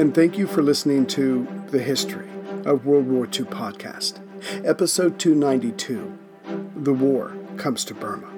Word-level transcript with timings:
and 0.00 0.14
thank 0.14 0.38
you 0.38 0.46
for 0.46 0.62
listening 0.62 1.04
to 1.04 1.46
The 1.66 1.82
History 1.82 2.26
of 2.64 2.86
World 2.86 3.06
War 3.06 3.26
II 3.26 3.44
podcast, 3.44 4.18
episode 4.64 5.18
292 5.18 6.18
The 6.76 6.94
War 6.94 7.36
Comes 7.58 7.84
to 7.84 7.92
Burma. 7.92 8.32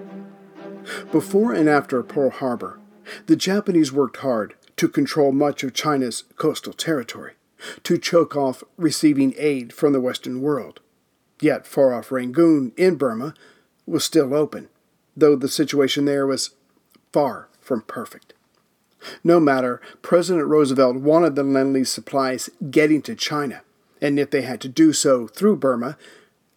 Before 1.13 1.53
and 1.53 1.69
after 1.69 2.03
Pearl 2.03 2.31
Harbor, 2.31 2.81
the 3.27 3.37
Japanese 3.37 3.93
worked 3.93 4.17
hard 4.17 4.55
to 4.77 4.89
control 4.89 5.31
much 5.31 5.63
of 5.63 5.73
China's 5.73 6.25
coastal 6.35 6.73
territory, 6.73 7.35
to 7.85 7.97
choke 7.97 8.35
off 8.35 8.65
receiving 8.77 9.33
aid 9.39 9.73
from 9.73 9.93
the 9.93 10.01
Western 10.01 10.41
world. 10.41 10.81
Yet 11.41 11.65
far 11.65 11.95
off 11.95 12.11
Rangoon 12.11 12.73
in 12.77 12.97
Burma 12.97 13.35
was 13.87 14.05
still 14.05 14.35
open, 14.35 14.69
though 15.17 15.37
the 15.37 15.47
situation 15.47 16.07
there 16.07 16.27
was 16.27 16.57
far 17.13 17.49
from 17.61 17.83
perfect. 17.83 18.35
No 19.25 19.41
matter, 19.41 19.81
President 20.01 20.47
Roosevelt 20.47 20.97
wanted 20.97 21.35
the 21.35 21.43
Lend 21.43 21.73
Lease 21.73 21.91
supplies 21.91 22.51
getting 22.71 23.03
to 23.03 23.15
China, 23.15 23.63
and 24.01 24.19
if 24.19 24.31
they 24.31 24.43
had 24.43 24.61
to 24.63 24.69
do 24.69 24.93
so 24.93 25.27
through 25.27 25.57
Burma, 25.57 25.97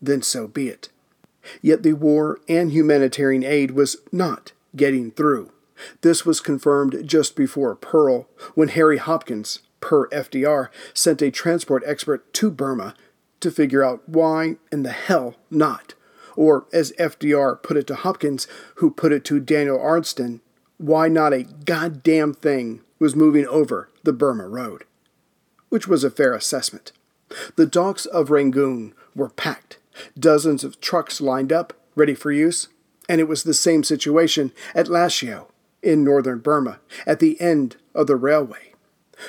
then 0.02 0.22
so 0.22 0.48
be 0.48 0.68
it. 0.70 0.90
Yet 1.62 1.84
the 1.84 1.94
war 1.94 2.40
and 2.48 2.72
humanitarian 2.72 3.44
aid 3.44 3.72
was 3.72 3.98
not 4.12 4.52
getting 4.76 5.12
through. 5.12 5.52
This 6.02 6.26
was 6.26 6.40
confirmed 6.40 7.04
just 7.06 7.36
before 7.36 7.76
Pearl, 7.76 8.28
when 8.54 8.70
Harry 8.70 8.98
Hopkins, 8.98 9.60
per 9.82 10.08
FDR, 10.10 10.70
sent 10.94 11.22
a 11.22 11.32
transport 11.32 11.84
expert 11.86 12.34
to 12.34 12.50
Burma 12.50 12.96
to 13.42 13.52
figure 13.52 13.84
out 13.84 14.08
why 14.08 14.56
in 14.72 14.84
the 14.84 14.92
hell 14.92 15.36
not. 15.52 15.94
Or, 16.36 16.66
as 16.74 16.92
FDR 16.94 17.62
put 17.62 17.78
it 17.78 17.88
to 17.88 17.96
Hopkins, 17.96 18.48
who 18.76 18.92
put 18.92 19.12
it 19.12 19.24
to 19.26 19.40
Daniel 19.40 19.78
Arnstein, 19.78 20.42
why 20.78 21.08
not 21.08 21.34
a 21.34 21.44
goddamn 21.44 22.34
thing 22.34 22.82
was 23.00 23.16
moving 23.16 23.46
over 23.48 23.90
the 24.04 24.14
Burma 24.14 24.48
Road, 24.48 24.84
which 25.70 25.88
was 25.88 26.04
a 26.04 26.10
fair 26.10 26.34
assessment. 26.34 26.92
The 27.56 27.66
docks 27.66 28.06
of 28.06 28.30
Rangoon 28.30 28.94
were 29.16 29.30
packed, 29.30 29.80
dozens 30.18 30.64
of 30.64 30.80
trucks 30.80 31.22
lined 31.22 31.52
up, 31.52 31.74
ready 31.96 32.14
for 32.14 32.32
use, 32.32 32.68
and 33.08 33.22
it 33.22 33.28
was 33.28 33.44
the 33.44 33.54
same 33.54 33.84
situation 33.84 34.52
at 34.74 34.88
Lashio 34.88 35.48
in 35.82 36.04
northern 36.04 36.40
Burma, 36.40 36.80
at 37.06 37.20
the 37.20 37.40
end 37.40 37.78
of 37.94 38.08
the 38.08 38.16
railway. 38.16 38.74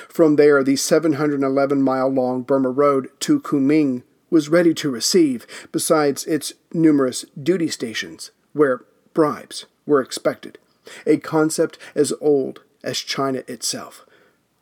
From 0.09 0.35
there, 0.35 0.63
the 0.63 0.75
711 0.75 1.81
mile 1.81 2.09
long 2.09 2.41
Burma 2.41 2.69
Road 2.69 3.09
to 3.21 3.39
Kunming 3.39 4.03
was 4.29 4.49
ready 4.49 4.73
to 4.73 4.91
receive, 4.91 5.47
besides 5.71 6.25
its 6.25 6.53
numerous 6.73 7.23
duty 7.41 7.69
stations, 7.69 8.31
where 8.51 8.83
bribes 9.13 9.65
were 9.85 10.01
expected 10.01 10.57
a 11.05 11.17
concept 11.17 11.77
as 11.95 12.13
old 12.21 12.61
as 12.83 12.99
China 12.99 13.43
itself. 13.47 14.05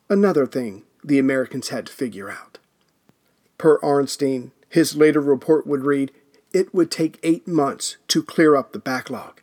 Another 0.09 0.45
thing 0.45 0.84
the 1.04 1.20
Americans 1.20 1.70
had 1.70 1.88
to 1.88 1.94
figure 1.94 2.30
out. 2.30 2.58
Per 3.58 3.80
Arnstein, 3.80 4.52
his 4.70 4.95
later 4.95 5.22
report 5.22 5.66
would 5.66 5.84
read 5.84 6.12
it 6.52 6.73
would 6.73 6.90
take 6.90 7.20
eight 7.22 7.48
months 7.48 7.98
to 8.08 8.23
clear 8.23 8.56
up 8.56 8.72
the 8.72 8.80
backlog, 8.80 9.42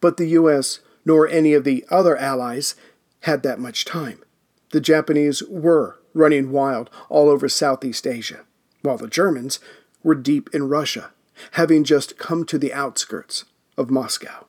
but 0.00 0.18
the 0.18 0.26
U.S. 0.28 0.80
nor 1.06 1.26
any 1.26 1.54
of 1.54 1.64
the 1.64 1.84
other 1.90 2.16
allies 2.18 2.74
had 3.20 3.42
that 3.42 3.58
much 3.58 3.86
time. 3.86 4.22
The 4.70 4.80
Japanese 4.80 5.42
were 5.48 5.98
running 6.12 6.52
wild 6.52 6.90
all 7.08 7.30
over 7.30 7.48
Southeast 7.48 8.06
Asia, 8.06 8.40
while 8.82 8.98
the 8.98 9.08
Germans 9.08 9.58
were 10.02 10.14
deep 10.14 10.50
in 10.52 10.68
Russia, 10.68 11.12
having 11.52 11.82
just 11.82 12.18
come 12.18 12.44
to 12.44 12.58
the 12.58 12.74
outskirts 12.74 13.46
of 13.78 13.90
Moscow. 13.90 14.46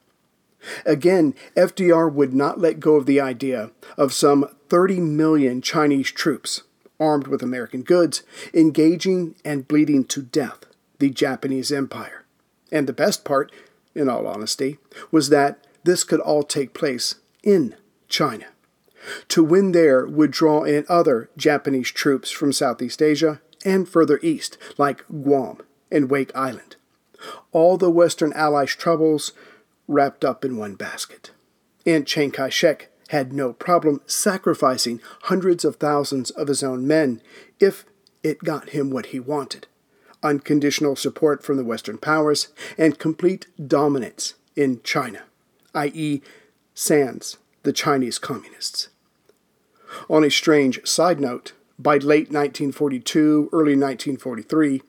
Again, 0.85 1.33
FDR 1.55 2.11
would 2.11 2.33
not 2.33 2.59
let 2.59 2.79
go 2.79 2.95
of 2.95 3.05
the 3.05 3.19
idea 3.19 3.71
of 3.97 4.13
some 4.13 4.47
30 4.69 4.99
million 4.99 5.61
Chinese 5.61 6.11
troops, 6.11 6.63
armed 6.99 7.27
with 7.27 7.41
American 7.41 7.81
goods, 7.81 8.23
engaging 8.53 9.35
and 9.43 9.67
bleeding 9.67 10.05
to 10.05 10.21
death 10.21 10.65
the 10.99 11.09
Japanese 11.09 11.71
Empire. 11.71 12.25
And 12.71 12.87
the 12.87 12.93
best 12.93 13.25
part, 13.25 13.51
in 13.95 14.07
all 14.07 14.27
honesty, 14.27 14.77
was 15.11 15.29
that 15.29 15.65
this 15.83 16.03
could 16.03 16.19
all 16.19 16.43
take 16.43 16.73
place 16.73 17.15
in 17.43 17.75
China. 18.07 18.45
To 19.29 19.43
win 19.43 19.71
there 19.71 20.05
would 20.05 20.31
draw 20.31 20.63
in 20.63 20.85
other 20.87 21.29
Japanese 21.35 21.89
troops 21.89 22.29
from 22.29 22.53
Southeast 22.53 23.01
Asia 23.01 23.41
and 23.65 23.89
further 23.89 24.19
east, 24.21 24.57
like 24.77 25.05
Guam 25.07 25.57
and 25.91 26.09
Wake 26.09 26.31
Island. 26.35 26.75
All 27.51 27.77
the 27.77 27.91
Western 27.91 28.31
Allies' 28.33 28.75
troubles 28.75 29.33
wrapped 29.91 30.23
up 30.23 30.45
in 30.45 30.57
one 30.57 30.75
basket. 30.75 31.31
And 31.85 32.07
Chiang 32.07 32.31
Kai 32.31 32.49
shek 32.49 32.89
had 33.09 33.33
no 33.33 33.53
problem 33.53 34.01
sacrificing 34.05 35.01
hundreds 35.23 35.65
of 35.65 35.75
thousands 35.75 36.29
of 36.31 36.47
his 36.47 36.63
own 36.63 36.87
men 36.87 37.21
if 37.59 37.85
it 38.23 38.39
got 38.39 38.69
him 38.69 38.89
what 38.89 39.07
he 39.07 39.19
wanted 39.19 39.67
unconditional 40.23 40.95
support 40.95 41.43
from 41.43 41.57
the 41.57 41.63
Western 41.63 41.97
powers 41.97 42.49
and 42.77 42.99
complete 42.99 43.47
dominance 43.67 44.35
in 44.55 44.81
China, 44.83 45.23
i.e., 45.73 46.21
sans 46.73 47.37
the 47.63 47.73
Chinese 47.73 48.19
communists. 48.19 48.89
On 50.09 50.23
a 50.23 50.31
strange 50.31 50.85
side 50.87 51.19
note, 51.19 51.53
by 51.77 51.95
late 51.95 52.31
1942, 52.31 53.49
early 53.51 53.75
1943, 53.75 54.81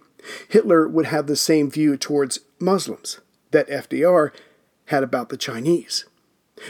Hitler 0.48 0.86
would 0.86 1.06
have 1.06 1.26
the 1.26 1.36
same 1.36 1.70
view 1.70 1.96
towards 1.96 2.40
Muslims 2.60 3.20
that 3.50 3.68
FDR 3.68 4.30
had 4.92 5.02
about 5.02 5.30
the 5.30 5.38
Chinese. 5.38 6.04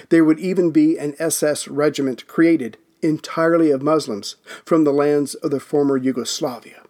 There 0.09 0.25
would 0.25 0.39
even 0.39 0.71
be 0.71 0.97
an 0.97 1.17
SS 1.19 1.67
regiment 1.67 2.29
created 2.29 2.79
entirely 3.03 3.73
of 3.73 3.83
Muslims 3.83 4.37
from 4.65 4.85
the 4.85 4.93
lands 4.93 5.35
of 5.35 5.51
the 5.51 5.59
former 5.59 5.97
Yugoslavia. 5.97 6.83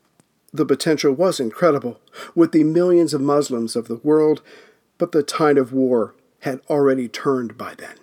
The 0.53 0.67
potential 0.67 1.15
was 1.15 1.41
incredible, 1.41 2.01
with 2.35 2.53
the 2.53 2.65
millions 2.65 3.15
of 3.15 3.23
Muslims 3.23 3.75
of 3.75 3.89
the 3.89 3.97
world, 3.97 4.43
but 4.99 5.13
the 5.13 5.23
tide 5.23 5.57
of 5.57 5.73
war 5.73 6.15
had 6.41 6.61
already 6.69 7.09
turned 7.09 7.57
by 7.57 7.75
then. 7.79 7.97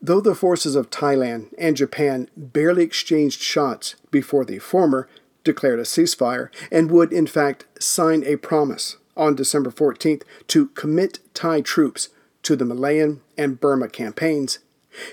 Though 0.00 0.22
the 0.22 0.34
forces 0.34 0.76
of 0.76 0.88
Thailand 0.88 1.52
and 1.58 1.76
Japan 1.76 2.30
barely 2.38 2.84
exchanged 2.84 3.42
shots 3.42 3.96
before 4.10 4.46
the 4.46 4.60
former 4.60 5.08
declared 5.44 5.78
a 5.78 5.82
ceasefire 5.82 6.48
and 6.72 6.90
would, 6.90 7.12
in 7.12 7.26
fact, 7.26 7.66
sign 7.78 8.24
a 8.24 8.36
promise 8.36 8.96
on 9.16 9.34
December 9.34 9.70
14th 9.70 10.22
to 10.48 10.68
commit 10.68 11.20
Thai 11.34 11.60
troops 11.60 12.10
to 12.42 12.56
the 12.56 12.64
Malayan 12.64 13.20
and 13.36 13.60
Burma 13.60 13.88
campaigns, 13.88 14.58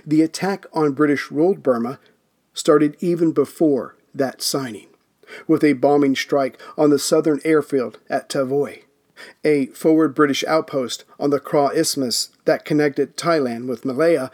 the 0.05 0.21
attack 0.21 0.65
on 0.73 0.93
British 0.93 1.31
ruled 1.31 1.63
Burma 1.63 1.99
started 2.53 2.95
even 2.99 3.31
before 3.31 3.95
that 4.13 4.41
signing, 4.41 4.87
with 5.47 5.63
a 5.63 5.73
bombing 5.73 6.15
strike 6.15 6.61
on 6.77 6.89
the 6.89 6.99
southern 6.99 7.41
airfield 7.43 7.99
at 8.09 8.29
Tavoy, 8.29 8.83
a 9.43 9.67
forward 9.67 10.13
British 10.13 10.43
outpost 10.43 11.05
on 11.19 11.31
the 11.31 11.39
Kra 11.39 11.73
Isthmus 11.73 12.29
that 12.45 12.65
connected 12.65 13.17
Thailand 13.17 13.67
with 13.67 13.85
Malaya, 13.85 14.29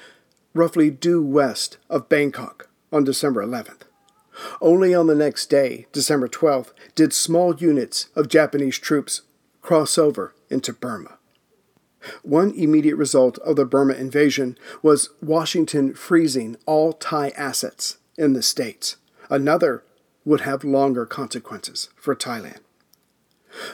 roughly 0.53 0.89
due 0.89 1.23
west 1.23 1.77
of 1.89 2.09
Bangkok 2.09 2.69
on 2.91 3.03
December 3.03 3.45
11th. 3.45 3.83
Only 4.61 4.93
on 4.93 5.07
the 5.07 5.15
next 5.15 5.49
day, 5.49 5.85
December 5.91 6.27
12th, 6.27 6.71
did 6.95 7.13
small 7.13 7.55
units 7.55 8.07
of 8.15 8.29
Japanese 8.29 8.77
troops 8.77 9.21
cross 9.61 9.97
over 9.97 10.33
into 10.49 10.73
Burma. 10.73 11.17
One 12.23 12.51
immediate 12.51 12.95
result 12.95 13.37
of 13.39 13.55
the 13.55 13.65
Burma 13.65 13.93
invasion 13.93 14.57
was 14.81 15.09
Washington 15.21 15.93
freezing 15.93 16.55
all 16.65 16.93
Thai 16.93 17.29
assets 17.29 17.97
in 18.17 18.33
the 18.33 18.41
states. 18.41 18.95
Another 19.29 19.83
would 20.25 20.41
have 20.41 20.63
longer 20.63 21.05
consequences 21.05 21.89
for 21.95 22.15
Thailand. 22.15 22.59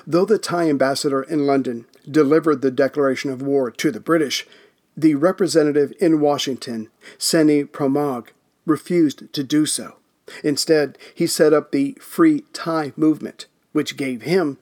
Though 0.08 0.26
the 0.26 0.38
Thai 0.38 0.70
ambassador 0.70 1.22
in 1.22 1.46
London 1.46 1.86
delivered 2.10 2.62
the 2.62 2.72
declaration 2.72 3.30
of 3.30 3.42
war 3.42 3.70
to 3.72 3.92
the 3.92 4.00
British, 4.00 4.48
the 4.96 5.16
representative 5.16 5.94
in 6.00 6.22
Washington, 6.22 6.90
Seni 7.18 7.66
Pramoj, 7.66 8.28
refused 8.66 9.32
to 9.34 9.44
do 9.44 9.66
so. 9.66 9.98
Instead, 10.44 10.98
he 11.14 11.28
set 11.28 11.54
up 11.54 11.72
the 11.72 11.98
Free 12.00 12.46
Thai 12.54 12.94
movement, 12.96 13.46
which 13.74 13.98
gave 13.98 14.24
him 14.24 14.58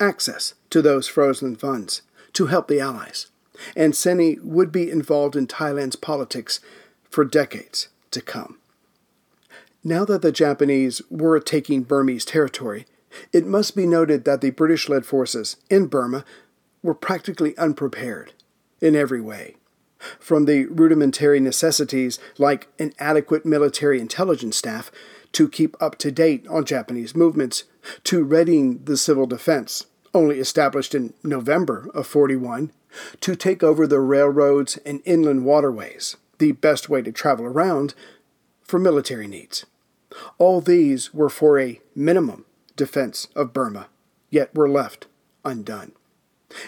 access 0.00 0.54
to 0.70 0.82
those 0.82 1.08
frozen 1.08 1.56
funds 1.56 2.02
to 2.34 2.46
help 2.46 2.68
the 2.68 2.80
Allies, 2.80 3.26
and 3.76 3.94
Seni 3.94 4.38
would 4.42 4.70
be 4.70 4.90
involved 4.90 5.36
in 5.36 5.46
Thailand's 5.46 5.96
politics 5.96 6.60
for 7.10 7.24
decades 7.24 7.88
to 8.10 8.20
come. 8.20 8.58
Now 9.82 10.04
that 10.04 10.22
the 10.22 10.32
Japanese 10.32 11.00
were 11.10 11.40
taking 11.40 11.82
Burmese 11.82 12.24
territory, 12.24 12.86
it 13.32 13.46
must 13.46 13.74
be 13.74 13.86
noted 13.86 14.24
that 14.24 14.40
the 14.40 14.50
British 14.50 14.88
led 14.88 15.06
forces 15.06 15.56
in 15.70 15.86
Burma 15.86 16.24
were 16.82 16.94
practically 16.94 17.56
unprepared 17.56 18.32
in 18.80 18.94
every 18.94 19.20
way. 19.20 19.56
From 20.20 20.44
the 20.44 20.66
rudimentary 20.66 21.40
necessities 21.40 22.18
like 22.38 22.68
an 22.78 22.92
adequate 22.98 23.44
military 23.44 24.00
intelligence 24.00 24.56
staff 24.56 24.92
to 25.32 25.48
keep 25.48 25.76
up 25.80 25.98
to 25.98 26.10
date 26.10 26.46
on 26.48 26.64
Japanese 26.64 27.14
movements, 27.14 27.64
to 28.04 28.22
readying 28.22 28.84
the 28.84 28.96
civil 28.96 29.26
defense 29.26 29.86
only 30.14 30.38
established 30.38 30.94
in 30.94 31.12
November 31.22 31.88
of 31.94 32.06
41, 32.06 32.72
to 33.20 33.36
take 33.36 33.62
over 33.62 33.86
the 33.86 34.00
railroads 34.00 34.78
and 34.78 35.02
inland 35.04 35.44
waterways, 35.44 36.16
the 36.38 36.52
best 36.52 36.88
way 36.88 37.02
to 37.02 37.12
travel 37.12 37.44
around, 37.44 37.94
for 38.62 38.78
military 38.78 39.26
needs. 39.26 39.66
All 40.38 40.60
these 40.60 41.12
were 41.12 41.28
for 41.28 41.58
a 41.58 41.80
minimum 41.94 42.44
defense 42.76 43.28
of 43.36 43.52
Burma, 43.52 43.88
yet 44.30 44.54
were 44.54 44.68
left 44.68 45.06
undone. 45.44 45.92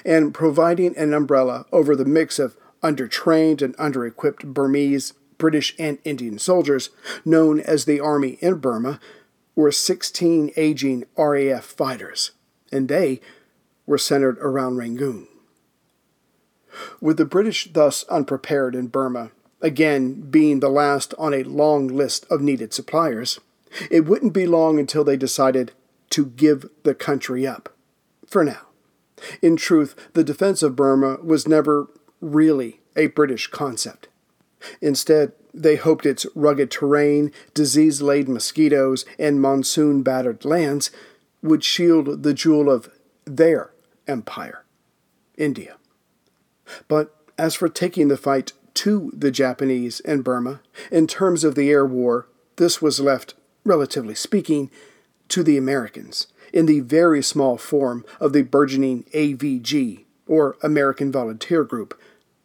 And 0.04 0.34
providing 0.34 0.96
an 0.96 1.14
umbrella 1.14 1.64
over 1.72 1.96
the 1.96 2.04
mix 2.04 2.38
of 2.38 2.56
undertrained 2.82 3.62
and 3.62 3.74
under-equipped 3.78 4.46
Burmese, 4.46 5.14
British, 5.40 5.74
and 5.76 5.98
Indian 6.04 6.38
soldiers, 6.38 6.90
known 7.24 7.58
as 7.58 7.84
the 7.84 7.98
Army 7.98 8.38
in 8.40 8.58
Burma, 8.58 9.00
were 9.56 9.72
16 9.72 10.52
aging 10.56 11.04
RAF 11.16 11.64
fighters, 11.64 12.30
and 12.70 12.88
they 12.88 13.20
were 13.86 13.98
centered 13.98 14.38
around 14.38 14.76
Rangoon. 14.76 15.26
With 17.00 17.16
the 17.16 17.24
British 17.24 17.72
thus 17.72 18.04
unprepared 18.04 18.76
in 18.76 18.86
Burma, 18.86 19.32
again 19.60 20.30
being 20.30 20.60
the 20.60 20.68
last 20.68 21.12
on 21.18 21.34
a 21.34 21.42
long 21.42 21.88
list 21.88 22.24
of 22.30 22.40
needed 22.40 22.72
suppliers, 22.72 23.40
it 23.90 24.04
wouldn't 24.06 24.32
be 24.32 24.46
long 24.46 24.78
until 24.78 25.02
they 25.02 25.16
decided 25.16 25.72
to 26.10 26.26
give 26.26 26.68
the 26.84 26.94
country 26.94 27.46
up. 27.46 27.74
For 28.26 28.44
now. 28.44 28.68
In 29.42 29.56
truth, 29.56 29.94
the 30.14 30.24
defense 30.24 30.62
of 30.62 30.76
Burma 30.76 31.16
was 31.22 31.48
never 31.48 31.88
really 32.20 32.80
a 32.96 33.08
British 33.08 33.48
concept. 33.48 34.08
Instead, 34.80 35.32
they 35.52 35.76
hoped 35.76 36.06
its 36.06 36.26
rugged 36.34 36.70
terrain, 36.70 37.32
disease 37.54 38.00
laden 38.00 38.34
mosquitoes, 38.34 39.04
and 39.18 39.40
monsoon 39.40 40.02
battered 40.02 40.44
lands 40.44 40.90
would 41.42 41.64
shield 41.64 42.22
the 42.22 42.34
jewel 42.34 42.70
of 42.70 42.90
their 43.24 43.72
empire, 44.06 44.64
India. 45.36 45.76
But 46.88 47.14
as 47.38 47.54
for 47.54 47.68
taking 47.68 48.08
the 48.08 48.16
fight 48.16 48.52
to 48.74 49.10
the 49.14 49.30
Japanese 49.30 50.00
and 50.00 50.22
Burma, 50.22 50.60
in 50.90 51.06
terms 51.06 51.44
of 51.44 51.54
the 51.54 51.70
air 51.70 51.86
war, 51.86 52.28
this 52.56 52.80
was 52.80 53.00
left, 53.00 53.34
relatively 53.64 54.14
speaking, 54.14 54.70
to 55.28 55.42
the 55.42 55.56
Americans 55.56 56.26
in 56.52 56.66
the 56.66 56.80
very 56.80 57.22
small 57.22 57.56
form 57.56 58.04
of 58.18 58.32
the 58.32 58.42
burgeoning 58.42 59.04
AVG, 59.14 60.04
or 60.26 60.56
American 60.62 61.10
Volunteer 61.10 61.64
Group, 61.64 61.98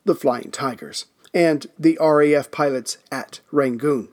the 0.06 0.16
Flying 0.16 0.52
Tigers, 0.52 1.06
and 1.36 1.68
the 1.78 1.98
RAF 2.02 2.50
pilots 2.50 2.98
at 3.12 3.42
Rangoon. 3.52 4.08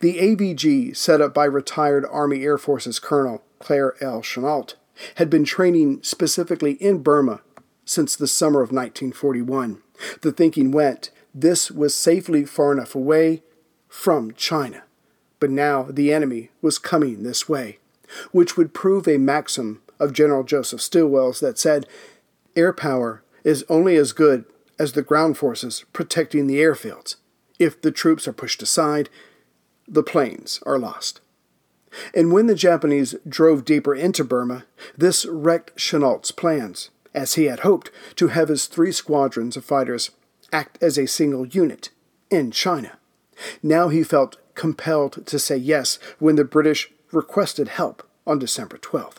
The 0.00 0.18
AVG, 0.18 0.94
set 0.96 1.20
up 1.20 1.32
by 1.32 1.46
retired 1.46 2.04
Army 2.10 2.44
Air 2.44 2.58
Forces 2.58 2.98
Colonel 2.98 3.42
Claire 3.58 3.94
L. 4.02 4.20
Chennault, 4.20 4.74
had 5.14 5.30
been 5.30 5.44
training 5.44 6.02
specifically 6.02 6.72
in 6.72 7.02
Burma 7.02 7.40
since 7.86 8.14
the 8.14 8.28
summer 8.28 8.60
of 8.60 8.70
1941. 8.70 9.82
The 10.20 10.32
thinking 10.32 10.70
went 10.70 11.10
this 11.34 11.70
was 11.70 11.94
safely 11.94 12.44
far 12.44 12.72
enough 12.72 12.94
away 12.94 13.42
from 13.88 14.32
China. 14.34 14.82
But 15.38 15.50
now 15.50 15.84
the 15.84 16.12
enemy 16.12 16.50
was 16.60 16.78
coming 16.78 17.22
this 17.22 17.48
way, 17.48 17.78
which 18.32 18.56
would 18.56 18.74
prove 18.74 19.08
a 19.08 19.16
maxim 19.16 19.80
of 19.98 20.12
General 20.12 20.42
Joseph 20.42 20.80
Stilwell's 20.80 21.40
that 21.40 21.58
said, 21.58 21.86
Air 22.56 22.72
power 22.72 23.22
is 23.44 23.64
only 23.68 23.96
as 23.96 24.12
good 24.12 24.44
as 24.80 24.94
the 24.94 25.02
ground 25.02 25.36
forces 25.36 25.84
protecting 25.92 26.46
the 26.46 26.58
airfields. 26.58 27.16
If 27.58 27.82
the 27.82 27.92
troops 27.92 28.26
are 28.26 28.32
pushed 28.32 28.62
aside, 28.62 29.10
the 29.86 30.02
planes 30.02 30.58
are 30.64 30.78
lost. 30.78 31.20
And 32.14 32.32
when 32.32 32.46
the 32.46 32.54
Japanese 32.54 33.14
drove 33.28 33.66
deeper 33.66 33.94
into 33.94 34.24
Burma, 34.24 34.64
this 34.96 35.26
wrecked 35.26 35.76
Chennault's 35.76 36.30
plans, 36.30 36.88
as 37.14 37.34
he 37.34 37.44
had 37.44 37.60
hoped 37.60 37.90
to 38.16 38.28
have 38.28 38.48
his 38.48 38.64
three 38.64 38.90
squadrons 38.90 39.54
of 39.54 39.66
fighters 39.66 40.12
act 40.50 40.82
as 40.82 40.96
a 40.96 41.06
single 41.06 41.46
unit 41.46 41.90
in 42.30 42.50
China. 42.50 42.96
Now 43.62 43.88
he 43.88 44.02
felt 44.02 44.38
compelled 44.54 45.26
to 45.26 45.38
say 45.38 45.58
yes 45.58 45.98
when 46.18 46.36
the 46.36 46.44
British 46.44 46.90
requested 47.12 47.68
help 47.68 48.08
on 48.26 48.38
December 48.38 48.78
12th. 48.78 49.18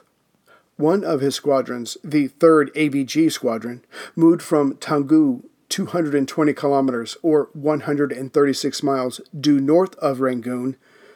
One 0.78 1.04
of 1.04 1.22
his 1.22 1.36
squadrons, 1.36 1.96
the 2.04 2.30
3rd 2.30 2.74
AVG 2.74 3.32
Squadron, 3.32 3.86
moved 4.16 4.42
from 4.42 4.78
Taungoo 4.78 5.44
220 5.72 6.54
kilometers 6.54 7.18
or 7.24 7.50
136 7.54 8.84
miles 8.84 9.22
due 9.40 9.60
north 9.60 9.96
of 9.96 10.20
Rangoon 10.20 10.76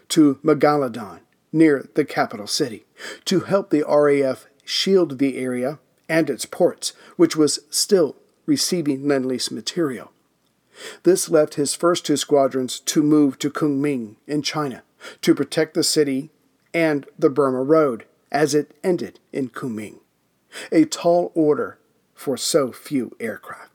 to 0.09 0.39
Mingaladon, 0.43 1.19
near 1.51 1.89
the 1.93 2.05
capital 2.05 2.47
city, 2.47 2.85
to 3.25 3.41
help 3.41 3.69
the 3.69 3.83
RAF 3.83 4.47
shield 4.63 5.19
the 5.19 5.37
area 5.37 5.79
and 6.07 6.29
its 6.29 6.45
ports, 6.45 6.93
which 7.17 7.35
was 7.35 7.59
still 7.69 8.15
receiving 8.45 9.07
Lend 9.07 9.25
Lease 9.25 9.51
material. 9.51 10.11
This 11.03 11.29
left 11.29 11.55
his 11.55 11.75
first 11.75 12.05
two 12.05 12.17
squadrons 12.17 12.79
to 12.81 13.03
move 13.03 13.37
to 13.39 13.49
Kunming 13.49 14.15
in 14.27 14.41
China 14.41 14.83
to 15.21 15.35
protect 15.35 15.73
the 15.73 15.83
city 15.83 16.31
and 16.73 17.05
the 17.17 17.29
Burma 17.29 17.63
Road 17.63 18.05
as 18.31 18.53
it 18.53 18.75
ended 18.83 19.19
in 19.31 19.49
Kunming. 19.49 19.99
A 20.71 20.85
tall 20.85 21.31
order 21.35 21.77
for 22.13 22.37
so 22.37 22.71
few 22.71 23.15
aircraft. 23.19 23.74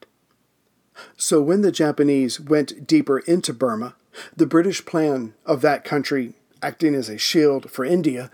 So 1.17 1.41
when 1.41 1.61
the 1.61 1.71
Japanese 1.71 2.39
went 2.39 2.87
deeper 2.87 3.19
into 3.19 3.53
Burma, 3.53 3.95
the 4.35 4.45
British 4.45 4.85
plan 4.85 5.33
of 5.45 5.61
that 5.61 5.83
country 5.83 6.33
acting 6.61 6.95
as 6.95 7.09
a 7.09 7.17
shield 7.17 7.71
for 7.71 7.85
India 7.85 8.29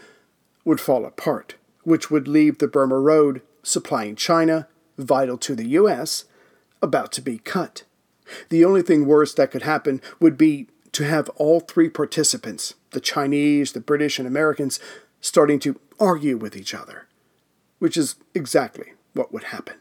would 0.66 0.82
fall 0.82 1.06
apart, 1.06 1.56
which 1.84 2.12
would 2.12 2.28
leave 2.28 2.58
the 2.58 2.68
Burma 2.68 3.00
Road 3.00 3.42
supplying 3.64 4.16
China, 4.16 4.68
vital 4.98 5.38
to 5.38 5.56
the 5.56 5.68
U.S., 5.70 6.26
about 6.82 7.12
to 7.14 7.22
be 7.22 7.38
cut. 7.38 7.84
The 8.50 8.66
only 8.66 8.82
thing 8.82 9.06
worse 9.06 9.34
that 9.36 9.52
could 9.52 9.64
happen 9.64 10.02
would 10.20 10.38
be 10.38 10.68
to 10.94 11.06
have 11.06 11.30
all 11.36 11.60
three 11.60 11.90
participants, 11.90 12.74
the 12.92 13.00
Chinese, 13.00 13.72
the 13.72 13.80
British, 13.80 14.20
and 14.20 14.28
Americans, 14.28 14.80
starting 15.22 15.60
to 15.60 15.80
argue 16.00 16.38
with 16.38 16.56
each 16.56 16.74
other, 16.74 17.08
which 17.80 17.98
is 17.98 18.16
exactly 18.34 18.94
what 19.14 19.32
would 19.32 19.46
happen. 19.46 19.76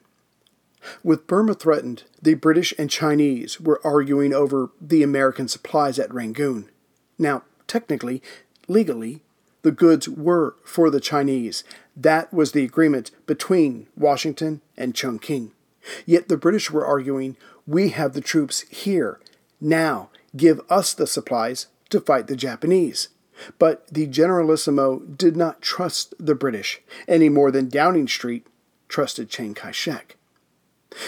With 1.02 1.26
Burma 1.26 1.54
threatened, 1.54 2.04
the 2.20 2.34
British 2.34 2.74
and 2.78 2.90
Chinese 2.90 3.60
were 3.60 3.80
arguing 3.84 4.32
over 4.32 4.70
the 4.80 5.02
American 5.02 5.48
supplies 5.48 5.98
at 5.98 6.12
Rangoon. 6.12 6.70
Now, 7.18 7.42
technically, 7.66 8.22
legally, 8.68 9.22
the 9.62 9.72
goods 9.72 10.08
were 10.08 10.56
for 10.64 10.90
the 10.90 11.00
Chinese. 11.00 11.64
That 11.96 12.32
was 12.32 12.52
the 12.52 12.64
agreement 12.64 13.10
between 13.26 13.88
Washington 13.96 14.60
and 14.76 14.94
Chongqing. 14.94 15.50
Yet 16.04 16.28
the 16.28 16.36
British 16.36 16.70
were 16.70 16.86
arguing, 16.86 17.36
we 17.66 17.88
have 17.90 18.12
the 18.12 18.20
troops 18.20 18.62
here. 18.62 19.20
Now, 19.60 20.10
give 20.36 20.60
us 20.68 20.94
the 20.94 21.06
supplies 21.06 21.66
to 21.90 22.00
fight 22.00 22.26
the 22.26 22.36
Japanese. 22.36 23.08
But 23.58 23.86
the 23.88 24.06
Generalissimo 24.06 25.00
did 25.00 25.36
not 25.36 25.62
trust 25.62 26.14
the 26.18 26.34
British 26.34 26.80
any 27.06 27.28
more 27.28 27.50
than 27.50 27.68
Downing 27.68 28.08
Street 28.08 28.46
trusted 28.88 29.28
Chiang 29.28 29.54
Kai 29.54 29.72
shek. 29.72 30.15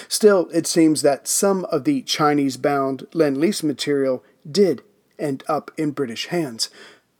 Still, 0.09 0.49
it 0.53 0.67
seems 0.67 1.03
that 1.03 1.29
some 1.29 1.65
of 1.67 1.85
the 1.85 2.03
Chinese 2.03 2.57
bound 2.57 3.07
Lend 3.15 3.39
Lease 3.39 3.63
material 3.63 4.25
did 4.51 4.83
end 5.19 5.43
up 5.49 5.71
in 5.77 5.93
British 5.93 6.27
hands, 6.27 6.71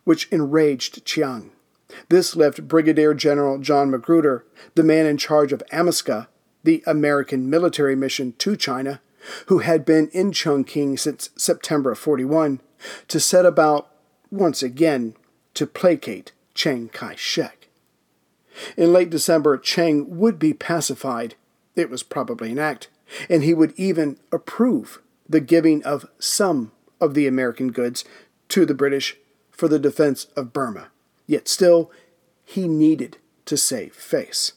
which 0.05 0.29
enraged 0.31 1.05
Chiang. 1.05 1.53
This 2.09 2.37
left 2.37 2.69
Brigadier 2.69 3.15
General 3.15 3.59
John 3.59 3.91
Magruder, 3.91 4.45
the 4.75 4.83
man 4.83 5.07
in 5.07 5.17
charge 5.17 5.53
of 5.53 5.63
AMMISCA, 5.73 6.29
the 6.65 6.83
American 6.87 7.49
military 7.49 7.97
mission 7.97 8.35
to 8.39 8.57
China, 8.57 9.01
who 9.47 9.59
had 9.59 9.85
been 9.85 10.09
in 10.09 10.31
Chongqing 10.31 10.99
since 10.99 11.31
September 11.37 11.93
of 11.93 11.99
41, 11.99 12.61
to 13.09 13.19
set 13.19 13.47
about, 13.47 13.89
once 14.31 14.63
again, 14.63 15.15
to 15.55 15.67
placate 15.67 16.33
Chiang 16.55 16.89
Kai 16.89 17.15
shek. 17.17 17.69
In 18.77 18.93
late 18.93 19.11
December, 19.11 19.57
Chiang 19.57 20.19
would 20.19 20.39
be 20.39 20.53
pacified, 20.53 21.35
it 21.79 21.91
was 21.91 22.03
probably 22.03 22.53
an 22.53 22.59
act, 22.59 22.89
and 23.29 23.43
he 23.43 23.55
would 23.55 23.73
even 23.77 24.19
approve 24.33 25.01
the 25.29 25.41
giving 25.41 25.83
of 25.85 26.07
some 26.19 26.73
of 27.01 27.15
the 27.15 27.27
American 27.27 27.71
goods 27.71 28.05
to 28.49 28.65
the 28.65 28.75
British 28.75 29.17
for 29.51 29.69
the 29.69 29.79
defense 29.79 30.27
of 30.37 30.53
Burma. 30.53 30.89
Yet 31.27 31.49
still, 31.49 31.91
he 32.45 32.67
needed 32.67 33.19
to 33.45 33.57
save 33.57 33.95
face. 33.95 34.53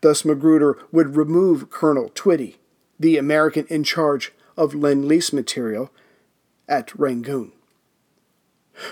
Thus, 0.00 0.24
Magruder 0.24 0.78
would 0.92 1.16
remove 1.16 1.70
Colonel 1.70 2.10
Twitty, 2.10 2.56
the 3.00 3.16
American 3.16 3.66
in 3.68 3.84
charge 3.84 4.32
of 4.56 4.74
Lend 4.74 5.06
Lease 5.06 5.32
material, 5.32 5.90
at 6.68 6.96
Rangoon. 6.98 7.52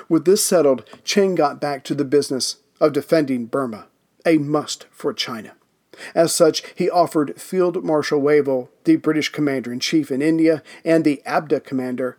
With 0.08 0.24
this 0.24 0.44
settled, 0.44 0.84
Chiang 1.04 1.34
got 1.34 1.60
back 1.60 1.84
to 1.84 1.94
the 1.94 2.04
business 2.04 2.56
of 2.80 2.92
defending 2.92 3.46
Burma, 3.46 3.86
a 4.26 4.38
must 4.38 4.86
for 4.90 5.12
China. 5.12 5.52
As 6.14 6.34
such, 6.34 6.62
he 6.74 6.88
offered 6.90 7.40
Field 7.40 7.84
Marshal 7.84 8.20
Wavell, 8.20 8.70
the 8.84 8.96
British 8.96 9.30
commander 9.30 9.72
in 9.72 9.80
chief 9.80 10.10
in 10.10 10.22
India, 10.22 10.62
and 10.84 11.04
the 11.04 11.22
ABDA 11.26 11.64
commander, 11.64 12.18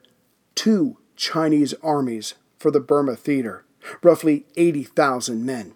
two 0.55 0.97
Chinese 1.15 1.73
armies 1.83 2.35
for 2.57 2.71
the 2.71 2.79
Burma 2.79 3.15
theater, 3.15 3.63
roughly 4.03 4.45
80,000 4.55 5.45
men. 5.45 5.73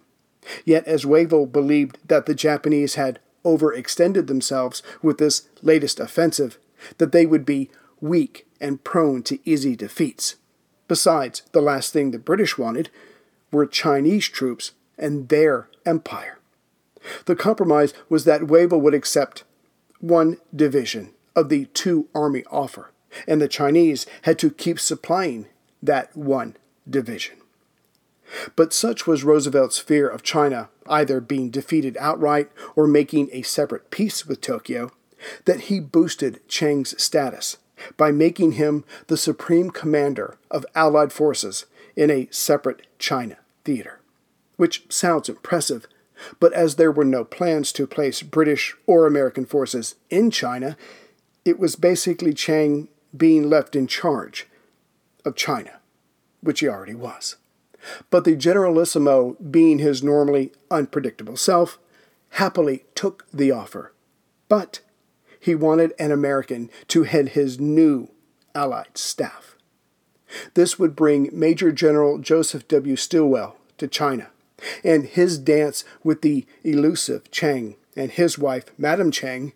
Yet, 0.64 0.86
as 0.88 1.06
Wavell 1.06 1.48
believed 1.48 1.98
that 2.08 2.26
the 2.26 2.36
Japanese 2.36 2.96
had 2.96 3.20
overextended 3.44 4.28
themselves 4.28 4.84
with 5.02 5.18
this 5.18 5.48
latest 5.62 6.00
offensive, 6.00 6.58
that 6.98 7.12
they 7.12 7.26
would 7.26 7.46
be 7.46 7.70
weak 8.02 8.48
and 8.60 8.84
prone 8.84 9.24
to 9.24 9.40
easy 9.50 9.76
defeats. 9.76 10.36
Besides, 10.88 11.42
the 11.52 11.62
last 11.62 11.94
thing 11.94 12.12
the 12.12 12.20
British 12.20 12.58
wanted 12.58 12.90
were 13.52 13.66
Chinese 13.66 14.28
troops 14.28 14.72
and 14.98 15.30
their 15.30 15.70
empire. 15.86 16.35
The 17.26 17.36
compromise 17.36 17.94
was 18.10 18.26
that 18.26 18.48
Wavell 18.48 18.82
would 18.82 18.94
accept 18.94 19.44
one 20.00 20.38
division 20.56 21.12
of 21.36 21.50
the 21.50 21.66
two 21.68 22.08
army 22.14 22.44
offer, 22.52 22.92
and 23.28 23.42
the 23.42 23.48
Chinese 23.48 24.06
had 24.24 24.40
to 24.40 24.52
keep 24.52 24.80
supplying 24.80 25.48
that 25.82 26.16
one 26.16 26.56
division. 26.90 27.38
But 28.56 28.74
such 28.74 29.06
was 29.06 29.24
Roosevelt's 29.24 29.80
fear 29.80 30.08
of 30.08 30.24
China 30.24 30.70
either 30.88 31.20
being 31.20 31.50
defeated 31.50 31.98
outright 32.00 32.52
or 32.76 32.88
making 32.88 33.30
a 33.32 33.42
separate 33.44 33.92
peace 33.92 34.26
with 34.26 34.42
Tokyo 34.42 34.92
that 35.46 35.62
he 35.62 35.80
boosted 35.80 36.48
Chiang's 36.48 37.02
status 37.02 37.58
by 37.98 38.12
making 38.12 38.54
him 38.54 38.84
the 39.08 39.18
supreme 39.18 39.70
commander 39.70 40.38
of 40.50 40.66
Allied 40.76 41.12
forces 41.12 41.66
in 41.96 42.10
a 42.10 42.28
separate 42.32 42.88
China 43.00 43.38
theater. 43.64 44.00
Which 44.58 44.86
sounds 44.90 45.30
impressive, 45.30 45.88
but 46.40 46.54
as 46.54 46.76
there 46.76 46.92
were 46.92 47.06
no 47.06 47.24
plans 47.24 47.72
to 47.74 47.88
place 47.88 48.22
British 48.22 48.76
or 48.86 49.06
American 49.06 49.46
forces 49.46 49.96
in 50.10 50.32
China, 50.32 50.78
it 51.44 51.60
was 51.60 51.76
basically 51.76 52.34
Chiang 52.34 52.88
being 53.16 53.50
left 53.50 53.76
in 53.76 53.88
charge 53.88 54.48
of 55.24 55.36
China, 55.36 55.80
which 56.42 56.60
he 56.60 56.68
already 56.68 56.96
was. 56.96 57.36
But 58.10 58.24
the 58.24 58.36
Generalissimo, 58.36 59.34
being 59.34 59.80
his 59.80 60.04
normally 60.04 60.52
unpredictable 60.72 61.38
self, 61.38 61.78
happily 62.32 62.86
took 62.96 63.26
the 63.32 63.52
offer. 63.52 63.94
But 64.50 64.82
he 65.40 65.56
wanted 65.56 65.94
an 66.00 66.12
American 66.12 66.70
to 66.88 67.04
head 67.04 67.30
his 67.30 67.60
new 67.60 68.10
Allied 68.56 68.98
staff. 68.98 69.56
This 70.54 70.80
would 70.80 70.96
bring 70.96 71.30
Major 71.32 71.72
General 71.72 72.18
Joseph 72.18 72.68
W. 72.68 72.96
Stilwell 72.96 73.58
to 73.78 73.88
China, 73.88 74.30
and 74.84 75.06
his 75.06 75.38
dance 75.38 75.84
with 76.04 76.22
the 76.22 76.46
elusive 76.64 77.30
Chiang 77.32 77.76
and 77.96 78.12
his 78.12 78.38
wife, 78.38 78.66
Madame 78.78 79.12
Chiang, 79.12 79.54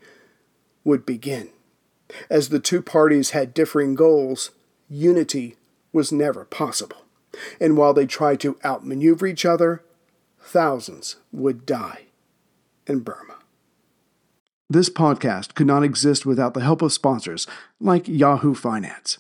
would 0.83 1.05
begin. 1.05 1.49
As 2.29 2.49
the 2.49 2.59
two 2.59 2.81
parties 2.81 3.31
had 3.31 3.53
differing 3.53 3.95
goals, 3.95 4.51
unity 4.89 5.57
was 5.93 6.11
never 6.11 6.45
possible. 6.45 7.05
And 7.59 7.77
while 7.77 7.93
they 7.93 8.05
tried 8.05 8.39
to 8.41 8.57
outmaneuver 8.65 9.27
each 9.27 9.45
other, 9.45 9.83
thousands 10.41 11.17
would 11.31 11.65
die 11.65 12.05
in 12.87 12.99
Burma. 12.99 13.35
This 14.69 14.89
podcast 14.89 15.55
could 15.55 15.67
not 15.67 15.83
exist 15.83 16.25
without 16.25 16.53
the 16.53 16.61
help 16.61 16.81
of 16.81 16.93
sponsors 16.93 17.47
like 17.79 18.07
Yahoo 18.07 18.53
Finance. 18.53 19.19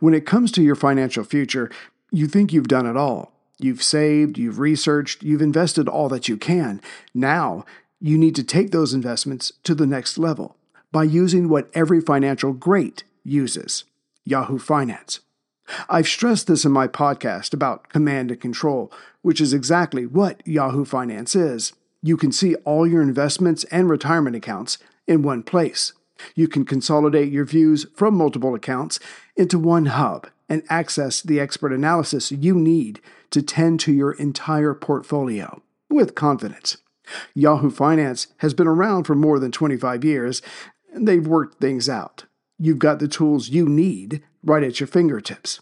When 0.00 0.14
it 0.14 0.26
comes 0.26 0.50
to 0.52 0.62
your 0.62 0.74
financial 0.74 1.24
future, 1.24 1.70
you 2.10 2.26
think 2.26 2.52
you've 2.52 2.68
done 2.68 2.86
it 2.86 2.96
all. 2.96 3.33
You've 3.58 3.82
saved, 3.82 4.36
you've 4.36 4.58
researched, 4.58 5.22
you've 5.22 5.42
invested 5.42 5.88
all 5.88 6.08
that 6.08 6.28
you 6.28 6.36
can. 6.36 6.80
Now, 7.14 7.64
you 8.00 8.18
need 8.18 8.34
to 8.36 8.42
take 8.42 8.70
those 8.70 8.92
investments 8.92 9.52
to 9.62 9.74
the 9.74 9.86
next 9.86 10.18
level 10.18 10.56
by 10.92 11.04
using 11.04 11.48
what 11.48 11.70
every 11.74 12.00
financial 12.00 12.52
great 12.52 13.04
uses 13.24 13.84
Yahoo 14.24 14.58
Finance. 14.58 15.20
I've 15.88 16.06
stressed 16.06 16.46
this 16.46 16.64
in 16.64 16.72
my 16.72 16.86
podcast 16.88 17.54
about 17.54 17.88
command 17.88 18.30
and 18.30 18.40
control, 18.40 18.92
which 19.22 19.40
is 19.40 19.54
exactly 19.54 20.06
what 20.06 20.46
Yahoo 20.46 20.84
Finance 20.84 21.34
is. 21.34 21.72
You 22.02 22.16
can 22.16 22.32
see 22.32 22.54
all 22.56 22.86
your 22.86 23.02
investments 23.02 23.64
and 23.64 23.88
retirement 23.88 24.36
accounts 24.36 24.78
in 25.06 25.22
one 25.22 25.42
place. 25.42 25.92
You 26.34 26.48
can 26.48 26.64
consolidate 26.64 27.32
your 27.32 27.44
views 27.44 27.86
from 27.94 28.14
multiple 28.14 28.54
accounts 28.54 29.00
into 29.36 29.58
one 29.58 29.86
hub 29.86 30.28
and 30.48 30.62
access 30.68 31.22
the 31.22 31.40
expert 31.40 31.72
analysis 31.72 32.32
you 32.32 32.54
need 32.54 33.00
to 33.30 33.42
tend 33.42 33.80
to 33.80 33.92
your 33.92 34.12
entire 34.12 34.74
portfolio 34.74 35.62
with 35.90 36.14
confidence. 36.14 36.76
Yahoo 37.34 37.70
Finance 37.70 38.28
has 38.38 38.54
been 38.54 38.66
around 38.66 39.04
for 39.04 39.14
more 39.14 39.38
than 39.38 39.52
25 39.52 40.04
years, 40.04 40.42
and 40.92 41.06
they've 41.06 41.26
worked 41.26 41.60
things 41.60 41.88
out. 41.88 42.24
You've 42.58 42.78
got 42.78 42.98
the 42.98 43.08
tools 43.08 43.48
you 43.48 43.68
need 43.68 44.22
right 44.42 44.62
at 44.62 44.80
your 44.80 44.86
fingertips. 44.86 45.60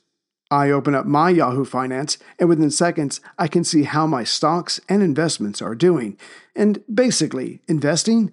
I 0.50 0.70
open 0.70 0.94
up 0.94 1.06
my 1.06 1.30
Yahoo 1.30 1.64
Finance, 1.64 2.18
and 2.38 2.48
within 2.48 2.70
seconds, 2.70 3.20
I 3.38 3.48
can 3.48 3.64
see 3.64 3.84
how 3.84 4.06
my 4.06 4.22
stocks 4.22 4.80
and 4.88 5.02
investments 5.02 5.62
are 5.62 5.74
doing. 5.74 6.18
And 6.54 6.82
basically, 6.92 7.60
investing 7.68 8.30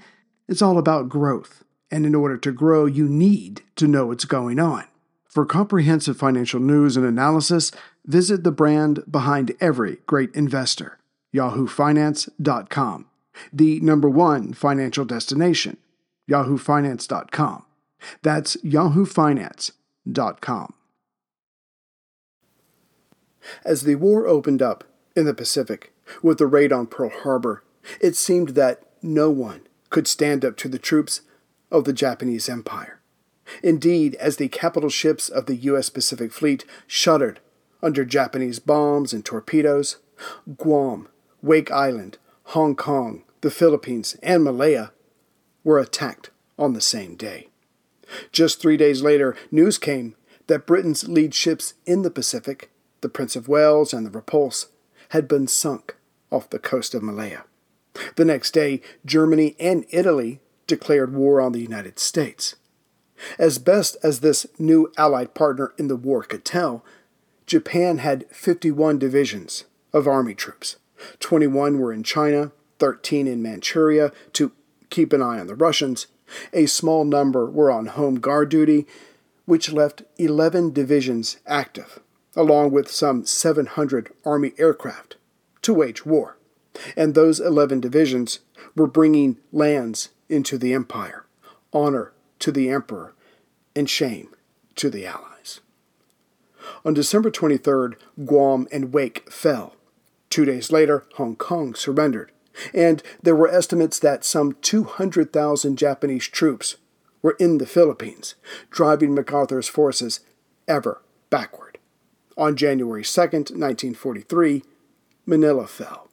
is 0.48 0.62
all 0.62 0.78
about 0.78 1.08
growth. 1.08 1.64
And 1.92 2.06
in 2.06 2.16
order 2.16 2.38
to 2.38 2.52
grow, 2.52 2.86
you 2.86 3.08
need 3.08 3.64
to 3.76 3.88
know 3.88 4.08
what's 4.08 4.26
going 4.26 4.60
on. 4.60 4.86
For 5.28 5.46
comprehensive 5.46 6.18
financial 6.18 6.60
news 6.60 6.98
and 6.98 7.06
analysis, 7.06 7.72
visit 8.06 8.44
the 8.44 8.52
brand 8.52 9.04
behind 9.10 9.56
every 9.62 10.00
great 10.08 10.34
investor, 10.34 10.98
yahoofinance.com, 11.34 13.06
the 13.54 13.80
number 13.82 14.10
one 14.10 14.54
financial 14.54 15.06
destination, 15.06 15.78
yahoofinance.com. 16.30 17.66
That's 18.22 18.56
yahoofinance.com. 18.58 20.74
As 23.64 23.84
the 23.84 23.96
war 23.96 24.28
opened 24.28 24.62
up 24.62 24.84
in 25.16 25.26
the 25.26 25.34
Pacific 25.34 25.94
with 26.22 26.40
the 26.40 26.48
raid 26.48 26.74
on 26.74 26.88
Pearl 26.88 27.10
Harbor, 27.10 27.64
it 28.02 28.16
seemed 28.16 28.50
that 28.50 28.84
no 29.02 29.30
one 29.30 29.62
could 29.90 30.08
stand 30.08 30.44
up 30.44 30.58
to 30.58 30.68
the 30.68 30.80
troops 30.80 31.22
of 31.72 31.86
the 31.86 31.94
Japanese 31.94 32.50
Empire. 32.50 33.00
Indeed, 33.64 34.16
as 34.16 34.38
the 34.38 34.48
capital 34.48 34.90
ships 34.90 35.30
of 35.30 35.46
the 35.46 35.56
U.S. 35.56 35.90
Pacific 35.90 36.32
Fleet 36.32 36.66
shuddered 36.88 37.40
under 37.82 38.06
Japanese 38.06 38.60
bombs 38.60 39.14
and 39.14 39.26
torpedoes, 39.26 39.98
Guam, 40.58 41.08
Wake 41.42 41.72
Island, 41.72 42.18
Hong 42.46 42.76
Kong, 42.76 43.24
the 43.42 43.52
Philippines, 43.52 44.18
and 44.22 44.44
Malaya 44.44 44.92
were 45.64 45.80
attacked 45.80 46.30
on 46.58 46.74
the 46.74 46.82
same 46.82 47.16
day. 47.16 47.48
Just 48.32 48.60
three 48.60 48.78
days 48.78 49.02
later, 49.02 49.36
news 49.52 49.78
came 49.78 50.16
that 50.48 50.66
Britain's 50.66 51.08
lead 51.08 51.34
ships 51.34 51.76
in 51.86 52.02
the 52.02 52.12
Pacific, 52.12 52.72
the 53.02 53.10
Prince 53.10 53.36
of 53.36 53.48
Wales 53.48 53.94
and 53.94 54.06
the 54.06 54.12
Repulse, 54.12 54.68
had 55.10 55.28
been 55.28 55.48
sunk 55.48 55.96
off 56.32 56.50
the 56.50 56.60
coast 56.60 56.94
of 56.94 57.04
Malaya. 57.04 57.44
The 58.16 58.26
next 58.26 58.52
day, 58.52 58.82
Germany 59.06 59.56
and 59.60 59.86
Italy 59.90 60.42
declared 60.70 61.14
war 61.14 61.42
on 61.42 61.52
the 61.52 61.60
United 61.60 62.00
States. 62.00 62.56
As 63.38 63.58
best 63.58 63.98
as 64.02 64.22
this 64.22 64.46
new 64.58 64.92
Allied 64.98 65.34
partner 65.34 65.74
in 65.78 65.90
the 65.90 65.98
war 65.98 66.24
could 66.24 66.46
tell, 66.46 66.86
Japan 67.46 67.98
had 67.98 68.26
51 68.30 68.98
divisions 68.98 69.66
of 69.92 70.08
army 70.08 70.34
troops. 70.34 70.78
21 71.20 71.80
were 71.80 71.92
in 71.92 72.04
China, 72.04 72.52
13 72.78 73.28
in 73.28 73.42
Manchuria 73.42 74.12
to 74.34 74.52
keep 74.90 75.12
an 75.12 75.22
eye 75.22 75.40
on 75.40 75.48
the 75.48 75.56
Russians. 75.56 76.08
A 76.54 76.66
small 76.66 77.04
number 77.04 77.50
were 77.50 77.72
on 77.72 77.88
home 77.88 78.20
guard 78.20 78.50
duty, 78.50 78.86
which 79.46 79.72
left 79.72 80.04
11 80.18 80.72
divisions 80.74 81.38
active, 81.48 82.00
along 82.36 82.72
with 82.72 82.92
some 82.92 83.26
700 83.26 84.14
Army 84.24 84.54
aircraft, 84.58 85.18
to 85.64 85.74
wage 85.74 86.06
war. 86.06 86.38
And 86.96 87.14
those 87.14 87.40
11 87.40 87.80
divisions 87.80 88.40
were 88.76 88.88
bringing 88.88 89.38
lands 89.52 90.10
into 90.30 90.58
the 90.58 90.74
empire, 90.74 91.26
honor 91.74 92.14
to 92.40 92.52
the 92.52 92.70
emperor, 92.70 93.14
and 93.76 93.90
shame 93.90 94.30
to 94.76 94.90
the 94.90 95.06
Allies. 95.06 95.60
On 96.86 96.94
December 96.94 97.32
23rd, 97.32 97.96
Guam 98.26 98.68
and 98.72 98.94
Wake 98.94 99.32
fell. 99.32 99.76
Two 100.30 100.46
days 100.46 100.72
later, 100.72 101.06
Hong 101.16 101.36
Kong 101.36 101.74
surrendered, 101.74 102.32
and 102.74 103.02
there 103.22 103.36
were 103.36 103.50
estimates 103.50 104.00
that 104.00 104.24
some 104.24 104.56
200,000 104.62 105.78
Japanese 105.78 106.28
troops 106.28 106.78
were 107.22 107.36
in 107.40 107.58
the 107.58 107.66
Philippines, 107.66 108.36
driving 108.70 109.14
MacArthur's 109.14 109.68
forces 109.68 110.22
ever 110.68 111.02
backward. 111.30 111.78
On 112.38 112.56
January 112.56 113.04
2nd, 113.04 113.52
1943, 113.52 114.64
Manila 115.26 115.68
fell. 115.68 116.09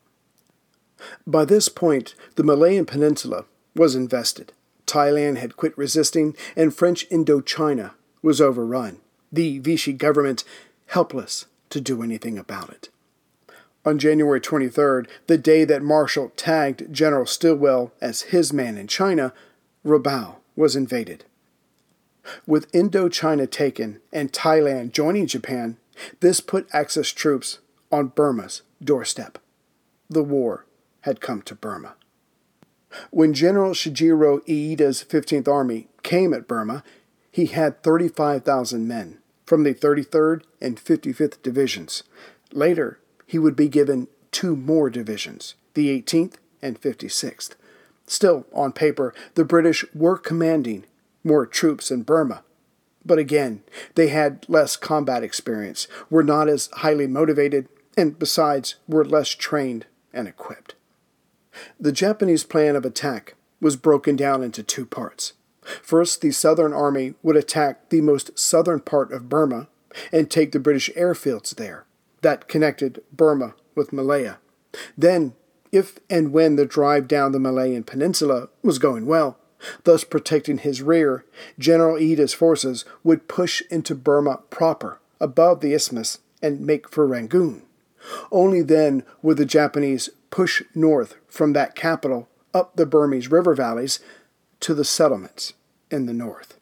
By 1.27 1.45
this 1.45 1.69
point, 1.69 2.15
the 2.37 2.45
Malayan 2.45 2.87
Peninsula 2.87 3.45
was 3.75 3.95
invested. 3.95 4.53
Thailand 4.87 5.37
had 5.39 5.57
quit 5.57 5.77
resisting, 5.77 6.37
and 6.57 6.75
French 6.75 7.09
Indochina 7.11 7.93
was 8.23 8.41
overrun, 8.41 8.99
the 9.33 9.59
Vichy 9.59 9.93
government 9.93 10.45
helpless 10.87 11.47
to 11.71 11.81
do 11.81 12.03
anything 12.03 12.39
about 12.39 12.71
it. 12.71 12.89
On 13.85 13.99
January 13.99 14.41
23rd, 14.41 15.07
the 15.27 15.39
day 15.39 15.65
that 15.65 15.83
Marshall 15.83 16.33
tagged 16.37 16.93
General 16.93 17.27
Stilwell 17.27 17.93
as 18.01 18.23
his 18.23 18.53
man 18.53 18.77
in 18.77 18.89
China, 18.89 19.33
Rabaul 19.85 20.37
was 20.57 20.75
invaded. 20.75 21.25
With 22.47 22.71
Indochina 22.73 23.49
taken 23.49 24.01
and 24.13 24.33
Thailand 24.33 24.93
joining 24.93 25.27
Japan, 25.27 25.77
this 26.21 26.41
put 26.41 26.69
Axis 26.73 27.13
troops 27.13 27.59
on 27.93 28.09
Burma's 28.09 28.63
doorstep. 28.83 29.39
The 30.11 30.25
war 30.25 30.67
had 31.07 31.21
come 31.21 31.41
to 31.41 31.55
Burma. 31.55 31.95
When 33.11 33.33
General 33.33 33.73
Shigeo 33.73 34.41
Iida's 34.47 35.05
15th 35.05 35.49
Army 35.49 35.89
came 36.03 36.35
at 36.35 36.49
Burma, 36.49 36.83
he 37.31 37.47
had 37.47 37.83
35,000 37.83 38.87
men 38.87 39.19
from 39.45 39.63
the 39.63 39.73
33rd 39.73 40.43
and 40.61 40.77
55th 40.77 41.41
Divisions. 41.43 42.03
Later, 42.53 42.99
he 43.27 43.39
would 43.39 43.55
be 43.55 43.69
given 43.69 44.09
two 44.33 44.57
more 44.57 44.91
divisions, 44.91 45.55
the 45.75 45.89
18th 46.03 46.35
and 46.61 46.81
56th. 46.81 47.51
Still, 48.07 48.47
on 48.53 48.73
paper, 48.73 49.15
the 49.35 49.45
British 49.45 49.85
were 49.95 50.19
commanding 50.19 50.85
more 51.23 51.47
troops 51.47 51.91
in 51.91 52.03
Burma. 52.03 52.43
But 53.05 53.19
again, 53.19 53.63
they 53.95 54.09
had 54.09 54.45
less 54.49 54.77
combat 54.77 55.23
experience, 55.23 55.87
were 56.11 56.25
not 56.25 56.49
as 56.49 56.69
highly 56.73 57.07
motivated, 57.07 57.69
and 57.97 58.19
besides, 58.19 58.77
were 58.89 59.05
less 59.05 59.29
trained 59.29 59.87
and 60.13 60.27
equipped. 60.27 60.76
The 61.79 61.93
Japanese 61.93 62.45
plan 62.45 62.77
of 62.77 62.85
attack 62.85 63.35
was 63.61 63.77
broken 63.77 64.17
down 64.17 64.43
into 64.43 64.63
two 64.63 64.87
parts. 64.87 65.33
First, 65.83 66.21
the 66.21 66.31
Southern 66.31 66.73
Army 66.73 67.15
would 67.23 67.37
attack 67.37 67.89
the 67.89 68.01
most 68.01 68.39
southern 68.39 68.81
part 68.81 69.13
of 69.13 69.29
Burma 69.29 69.69
and 70.13 70.31
take 70.31 70.53
the 70.53 70.61
British 70.61 70.91
airfields 70.97 71.55
there 71.57 71.87
that 72.23 72.49
connected 72.49 73.03
Burma 73.13 73.55
with 73.75 73.93
Malaya. 73.93 74.39
Then, 74.97 75.35
if 75.73 75.99
and 76.09 76.33
when 76.33 76.57
the 76.57 76.67
drive 76.67 77.09
down 77.09 77.33
the 77.33 77.41
Malayan 77.41 77.85
Peninsula 77.85 78.49
was 78.63 78.79
going 78.79 79.07
well, 79.07 79.39
thus 79.85 80.05
protecting 80.05 80.59
his 80.59 80.83
rear, 80.83 81.25
General 81.59 81.97
Iida's 81.97 82.35
forces 82.35 82.85
would 83.03 83.29
push 83.29 83.63
into 83.71 83.95
Burma 83.95 84.41
proper, 84.51 85.01
above 85.21 85.61
the 85.61 85.73
isthmus, 85.73 86.19
and 86.43 86.61
make 86.61 86.89
for 86.89 87.07
Rangoon. 87.07 87.63
Only 88.31 88.63
then 88.63 89.03
would 89.23 89.37
the 89.37 89.47
Japanese 89.47 90.11
push 90.31 90.63
north 90.75 91.17
from 91.29 91.53
that 91.53 91.75
capital 91.75 92.29
up 92.53 92.77
the 92.77 92.87
Burmese 92.87 93.31
river 93.31 93.55
valleys 93.55 94.01
to 94.61 94.75
the 94.75 94.85
settlements 94.85 95.53
in 95.91 96.07
the 96.07 96.13
north. 96.13 96.59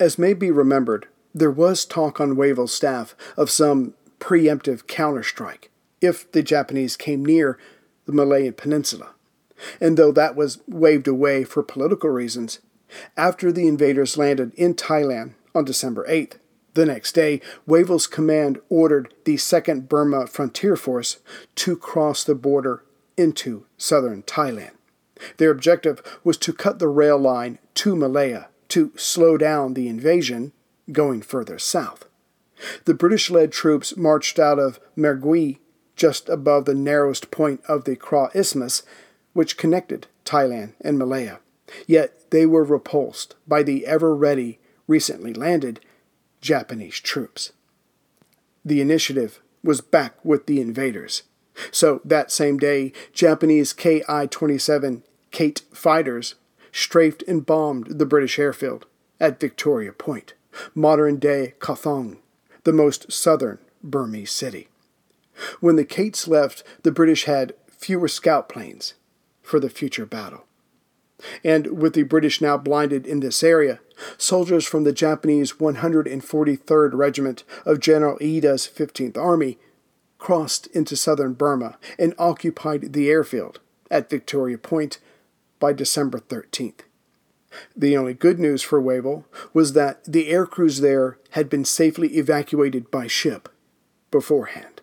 As 0.00 0.18
may 0.18 0.32
be 0.34 0.50
remembered, 0.50 1.06
there 1.34 1.50
was 1.50 1.84
talk 1.84 2.20
on 2.20 2.36
Wavell's 2.36 2.74
staff 2.74 3.14
of 3.36 3.50
some 3.50 3.94
preemptive 4.18 4.86
counterstrike 4.86 5.68
if 6.00 6.30
the 6.32 6.42
Japanese 6.42 6.96
came 6.96 7.24
near 7.24 7.58
the 8.06 8.12
Malayan 8.12 8.54
Peninsula. 8.54 9.10
And 9.80 9.96
though 9.96 10.12
that 10.12 10.36
was 10.36 10.60
waved 10.66 11.08
away 11.08 11.44
for 11.44 11.62
political 11.62 12.10
reasons, 12.10 12.60
after 13.16 13.50
the 13.50 13.66
invaders 13.66 14.16
landed 14.16 14.54
in 14.54 14.74
Thailand 14.74 15.34
on 15.54 15.64
December 15.64 16.06
8th, 16.08 16.34
the 16.76 16.86
next 16.86 17.12
day, 17.12 17.40
Wavell's 17.66 18.06
command 18.06 18.60
ordered 18.68 19.12
the 19.24 19.36
2nd 19.36 19.88
Burma 19.88 20.28
Frontier 20.28 20.76
Force 20.76 21.18
to 21.56 21.76
cross 21.76 22.22
the 22.22 22.36
border 22.36 22.84
into 23.16 23.66
southern 23.76 24.22
Thailand. 24.22 24.72
Their 25.38 25.50
objective 25.50 26.02
was 26.22 26.36
to 26.38 26.52
cut 26.52 26.78
the 26.78 26.88
rail 26.88 27.18
line 27.18 27.58
to 27.74 27.96
Malaya 27.96 28.48
to 28.68 28.92
slow 28.96 29.36
down 29.36 29.74
the 29.74 29.88
invasion 29.88 30.52
going 30.92 31.22
further 31.22 31.58
south. 31.58 32.04
The 32.84 32.94
British 32.94 33.30
led 33.30 33.52
troops 33.52 33.96
marched 33.96 34.38
out 34.38 34.58
of 34.58 34.78
Mergui 34.96 35.58
just 35.94 36.28
above 36.28 36.64
the 36.66 36.74
narrowest 36.74 37.30
point 37.30 37.62
of 37.68 37.84
the 37.84 37.96
Kra 37.96 38.34
Isthmus, 38.34 38.82
which 39.32 39.56
connected 39.56 40.06
Thailand 40.24 40.72
and 40.80 40.98
Malaya. 40.98 41.38
Yet 41.86 42.30
they 42.30 42.46
were 42.46 42.64
repulsed 42.64 43.34
by 43.46 43.62
the 43.62 43.86
ever 43.86 44.14
ready, 44.14 44.58
recently 44.86 45.32
landed 45.32 45.80
Japanese 46.40 47.00
troops. 47.00 47.52
The 48.64 48.80
initiative 48.80 49.40
was 49.62 49.80
back 49.80 50.24
with 50.24 50.46
the 50.46 50.60
invaders. 50.60 51.22
So 51.70 52.00
that 52.04 52.30
same 52.30 52.58
day, 52.58 52.92
Japanese 53.12 53.72
Ki 53.72 54.02
27 54.02 55.02
Kate 55.30 55.62
fighters 55.72 56.34
strafed 56.72 57.22
and 57.26 57.44
bombed 57.44 57.98
the 57.98 58.06
British 58.06 58.38
airfield 58.38 58.86
at 59.20 59.40
Victoria 59.40 59.92
Point, 59.92 60.34
modern 60.74 61.18
day 61.18 61.54
Kawthaung, 61.58 62.18
the 62.64 62.72
most 62.72 63.10
southern 63.12 63.58
Burmese 63.82 64.32
city. 64.32 64.68
When 65.60 65.76
the 65.76 65.84
Kates 65.84 66.26
left, 66.26 66.62
the 66.82 66.92
British 66.92 67.24
had 67.24 67.54
fewer 67.68 68.08
scout 68.08 68.48
planes 68.48 68.94
for 69.42 69.60
the 69.60 69.70
future 69.70 70.06
battle. 70.06 70.45
And 71.42 71.78
with 71.78 71.94
the 71.94 72.02
British 72.02 72.40
now 72.40 72.58
blinded 72.58 73.06
in 73.06 73.20
this 73.20 73.42
area, 73.42 73.80
soldiers 74.18 74.66
from 74.66 74.84
the 74.84 74.92
Japanese 74.92 75.54
143rd 75.54 76.90
Regiment 76.92 77.44
of 77.64 77.80
General 77.80 78.18
Iida's 78.20 78.68
15th 78.72 79.16
Army 79.16 79.58
crossed 80.18 80.66
into 80.68 80.96
southern 80.96 81.32
Burma 81.32 81.78
and 81.98 82.14
occupied 82.18 82.92
the 82.92 83.08
airfield 83.08 83.60
at 83.90 84.10
Victoria 84.10 84.58
Point 84.58 84.98
by 85.58 85.72
December 85.72 86.18
13th. 86.18 86.80
The 87.74 87.96
only 87.96 88.14
good 88.14 88.38
news 88.38 88.62
for 88.62 88.80
Wavell 88.80 89.24
was 89.54 89.72
that 89.72 90.04
the 90.04 90.28
air 90.28 90.46
crews 90.46 90.80
there 90.80 91.18
had 91.30 91.48
been 91.48 91.64
safely 91.64 92.16
evacuated 92.16 92.90
by 92.90 93.06
ship 93.06 93.48
beforehand. 94.10 94.82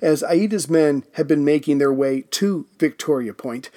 As 0.00 0.22
Iida's 0.22 0.68
men 0.68 1.04
had 1.12 1.26
been 1.26 1.44
making 1.44 1.78
their 1.78 1.92
way 1.92 2.22
to 2.32 2.66
Victoria 2.78 3.34
Point, 3.34 3.70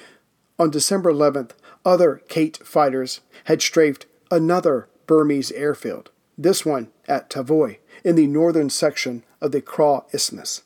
on 0.60 0.70
December 0.70 1.12
11th, 1.12 1.52
other 1.86 2.22
Kate 2.28 2.58
fighters 2.58 3.22
had 3.46 3.62
strafed 3.62 4.06
another 4.32 4.88
Burmese 5.06 5.52
airfield, 5.52 6.10
this 6.38 6.66
one 6.66 6.90
at 7.08 7.30
Tavoy, 7.30 7.78
in 8.04 8.16
the 8.16 8.28
northern 8.28 8.70
section 8.70 9.24
of 9.42 9.52
the 9.52 9.62
Kra 9.62 10.04
Isthmus. 10.14 10.64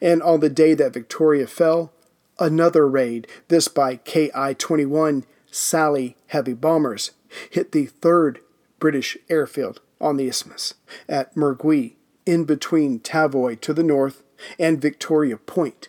And 0.00 0.22
on 0.22 0.40
the 0.40 0.48
day 0.48 0.74
that 0.74 0.94
Victoria 0.94 1.46
fell, 1.46 1.92
another 2.38 2.88
raid, 2.88 3.26
this 3.48 3.68
by 3.68 3.96
Ki 3.96 4.30
21 4.30 5.24
Sally 5.50 6.16
heavy 6.28 6.54
bombers, 6.54 7.12
hit 7.50 7.72
the 7.72 7.86
third 7.86 8.40
British 8.78 9.16
airfield 9.28 9.80
on 10.00 10.16
the 10.16 10.28
isthmus 10.28 10.74
at 11.08 11.34
Mergui, 11.34 11.94
in 12.26 12.44
between 12.44 13.00
Tavoy 13.00 13.60
to 13.60 13.74
the 13.74 13.82
north 13.82 14.22
and 14.58 14.80
Victoria 14.80 15.36
Point 15.36 15.88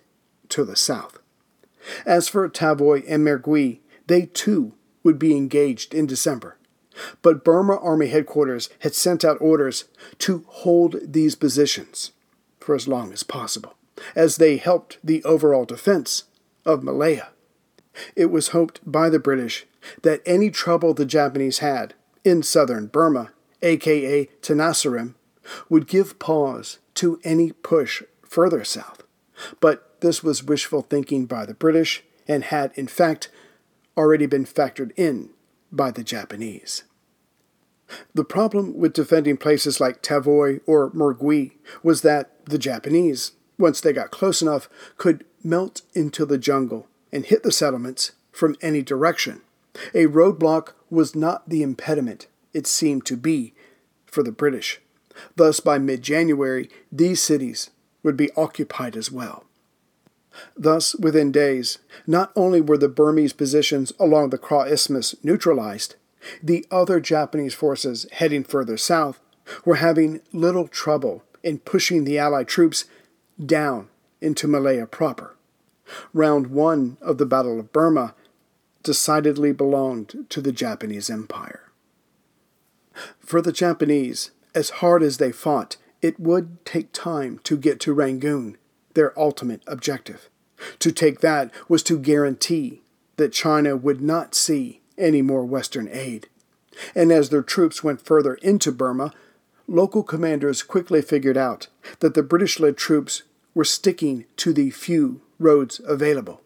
to 0.49 0.63
the 0.63 0.75
south. 0.75 1.14
As 2.05 2.27
for 2.27 2.47
Tavoy 2.49 3.03
and 3.07 3.25
Mergui, 3.25 3.79
they 4.07 4.27
too 4.27 4.73
would 5.03 5.19
be 5.19 5.35
engaged 5.35 5.93
in 5.93 6.05
December. 6.05 6.57
But 7.21 7.43
Burma 7.43 7.75
Army 7.77 8.07
Headquarters 8.07 8.69
had 8.79 8.95
sent 8.95 9.25
out 9.25 9.37
orders 9.41 9.85
to 10.19 10.45
hold 10.47 10.97
these 11.01 11.35
positions 11.35 12.11
for 12.59 12.73
as 12.73 12.87
long 12.87 13.11
as 13.11 13.23
possible, 13.23 13.75
as 14.15 14.37
they 14.37 14.57
helped 14.57 14.97
the 15.03 15.23
overall 15.23 15.65
defense 15.65 16.23
of 16.65 16.83
Malaya. 16.83 17.29
It 18.15 18.27
was 18.27 18.49
hoped 18.49 18.79
by 18.85 19.09
the 19.09 19.19
British 19.19 19.65
that 20.01 20.21
any 20.25 20.49
trouble 20.49 20.93
the 20.93 21.05
Japanese 21.05 21.59
had 21.59 21.93
in 22.23 22.43
southern 22.43 22.87
Burma, 22.87 23.31
aka 23.61 24.25
Tenasserim, 24.41 25.15
would 25.69 25.87
give 25.87 26.17
pause 26.17 26.79
to 26.95 27.19
any 27.23 27.51
push 27.51 28.03
further 28.23 28.63
south. 28.63 29.03
But 29.59 29.84
this 30.05 30.23
was 30.23 30.43
wishful 30.43 30.83
thinking 30.83 31.25
by 31.25 31.45
the 31.45 31.55
British 31.55 32.03
and 32.27 32.43
had, 32.43 32.71
in 32.75 32.87
fact, 32.87 33.29
already 33.97 34.27
been 34.27 34.45
factored 34.45 34.91
in 34.95 35.31
by 35.71 35.89
the 35.89 36.03
Japanese. 36.03 36.83
The 38.13 38.23
problem 38.23 38.77
with 38.77 38.93
defending 38.93 39.37
places 39.37 39.79
like 39.79 40.03
Tavoy 40.03 40.61
or 40.67 40.91
Mergui 40.91 41.53
was 41.81 42.01
that 42.01 42.45
the 42.45 42.57
Japanese, 42.57 43.31
once 43.57 43.81
they 43.81 43.93
got 43.93 44.11
close 44.11 44.41
enough, 44.41 44.69
could 44.97 45.25
melt 45.43 45.81
into 45.93 46.25
the 46.25 46.37
jungle 46.37 46.87
and 47.11 47.25
hit 47.25 47.43
the 47.43 47.51
settlements 47.51 48.11
from 48.31 48.55
any 48.61 48.81
direction. 48.81 49.41
A 49.93 50.05
roadblock 50.05 50.73
was 50.89 51.15
not 51.15 51.49
the 51.49 51.63
impediment 51.63 52.27
it 52.53 52.67
seemed 52.67 53.05
to 53.07 53.17
be 53.17 53.53
for 54.05 54.23
the 54.23 54.31
British. 54.31 54.81
Thus, 55.35 55.59
by 55.59 55.77
mid 55.77 56.01
January, 56.01 56.69
these 56.91 57.21
cities 57.21 57.71
would 58.03 58.15
be 58.15 58.31
occupied 58.35 58.95
as 58.95 59.11
well. 59.11 59.45
Thus, 60.57 60.95
within 60.95 61.31
days, 61.31 61.79
not 62.05 62.31
only 62.35 62.61
were 62.61 62.77
the 62.77 62.89
Burmese 62.89 63.33
positions 63.33 63.93
along 63.99 64.29
the 64.29 64.37
Kra 64.37 64.69
Isthmus 64.69 65.15
neutralized, 65.23 65.95
the 66.41 66.65
other 66.71 66.99
Japanese 66.99 67.53
forces 67.53 68.07
heading 68.11 68.43
further 68.43 68.77
south 68.77 69.19
were 69.63 69.75
having 69.75 70.21
little 70.33 70.67
trouble 70.67 71.23
in 71.43 71.59
pushing 71.59 72.03
the 72.03 72.17
Allied 72.17 72.47
troops 72.47 72.85
down 73.43 73.89
into 74.21 74.47
Malaya 74.47 74.87
proper. 74.87 75.35
Round 76.13 76.47
one 76.47 76.97
of 77.01 77.17
the 77.17 77.25
Battle 77.25 77.59
of 77.59 77.71
Burma 77.71 78.15
decidedly 78.81 79.51
belonged 79.51 80.25
to 80.29 80.41
the 80.41 80.51
Japanese 80.51 81.09
Empire. 81.09 81.71
For 83.19 83.41
the 83.41 83.51
Japanese, 83.51 84.31
as 84.55 84.69
hard 84.81 85.03
as 85.03 85.17
they 85.17 85.31
fought, 85.31 85.77
it 86.01 86.19
would 86.19 86.63
take 86.65 86.91
time 86.91 87.39
to 87.43 87.57
get 87.57 87.79
to 87.81 87.93
Rangoon 87.93 88.57
their 88.95 89.17
ultimate 89.17 89.61
objective. 89.67 90.29
To 90.79 90.91
take 90.91 91.19
that 91.19 91.51
was 91.69 91.83
to 91.83 91.99
guarantee 91.99 92.81
that 93.17 93.31
China 93.31 93.77
would 93.77 94.01
not 94.01 94.35
see 94.35 94.81
any 94.97 95.21
more 95.21 95.45
Western 95.45 95.87
aid. 95.89 96.27
And 96.93 97.11
as 97.11 97.29
their 97.29 97.43
troops 97.43 97.83
went 97.83 98.01
further 98.01 98.35
into 98.35 98.71
Burma, 98.71 99.13
local 99.67 100.03
commanders 100.03 100.63
quickly 100.63 101.01
figured 101.01 101.37
out 101.37 101.67
that 101.99 102.13
the 102.13 102.23
British 102.23 102.59
led 102.59 102.77
troops 102.77 103.23
were 103.53 103.63
sticking 103.63 104.25
to 104.37 104.53
the 104.53 104.69
few 104.71 105.21
roads 105.39 105.79
available. 105.85 106.41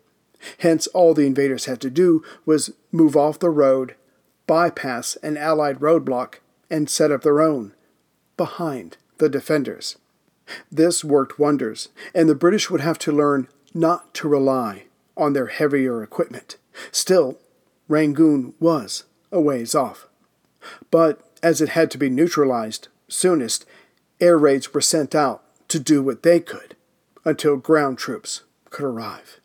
Hence, 0.60 0.88
all 0.88 1.14
the 1.14 1.26
invaders 1.26 1.66
had 1.66 1.82
to 1.82 1.90
do 1.90 2.24
was 2.46 2.74
move 2.92 3.18
off 3.18 3.40
the 3.40 3.50
road, 3.50 3.96
bypass 4.48 5.16
an 5.18 5.38
Allied 5.38 5.80
roadblock, 5.80 6.36
and 6.70 6.90
set 6.90 7.12
up 7.12 7.24
their 7.24 7.42
own 7.42 7.74
behind 8.38 8.98
the 9.18 9.28
defenders. 9.28 9.98
This 10.72 11.04
worked 11.04 11.40
wonders, 11.40 11.90
and 12.14 12.28
the 12.28 12.36
British 12.36 12.70
would 12.70 12.82
have 12.82 13.00
to 13.00 13.12
learn 13.12 13.48
not 13.74 14.14
to 14.16 14.28
rely 14.28 14.86
on 15.16 15.34
their 15.34 15.48
heavier 15.48 16.02
equipment. 16.02 16.58
Still, 16.92 17.38
Rangoon 17.88 18.54
was 18.60 19.04
a 19.32 19.42
ways 19.42 19.76
off. 19.76 20.08
But 20.92 21.22
as 21.42 21.62
it 21.62 21.70
had 21.70 21.92
to 21.92 21.98
be 21.98 22.10
neutralized 22.10 22.88
soonest, 23.08 23.66
air 24.20 24.38
raids 24.38 24.74
were 24.74 24.82
sent 24.82 25.16
out 25.16 25.44
to 25.70 25.80
do 25.80 26.02
what 26.02 26.24
they 26.24 26.40
could 26.40 26.76
until 27.26 27.58
ground 27.58 27.98
troops 27.98 28.44
could 28.70 28.86
arrive. 28.86 29.40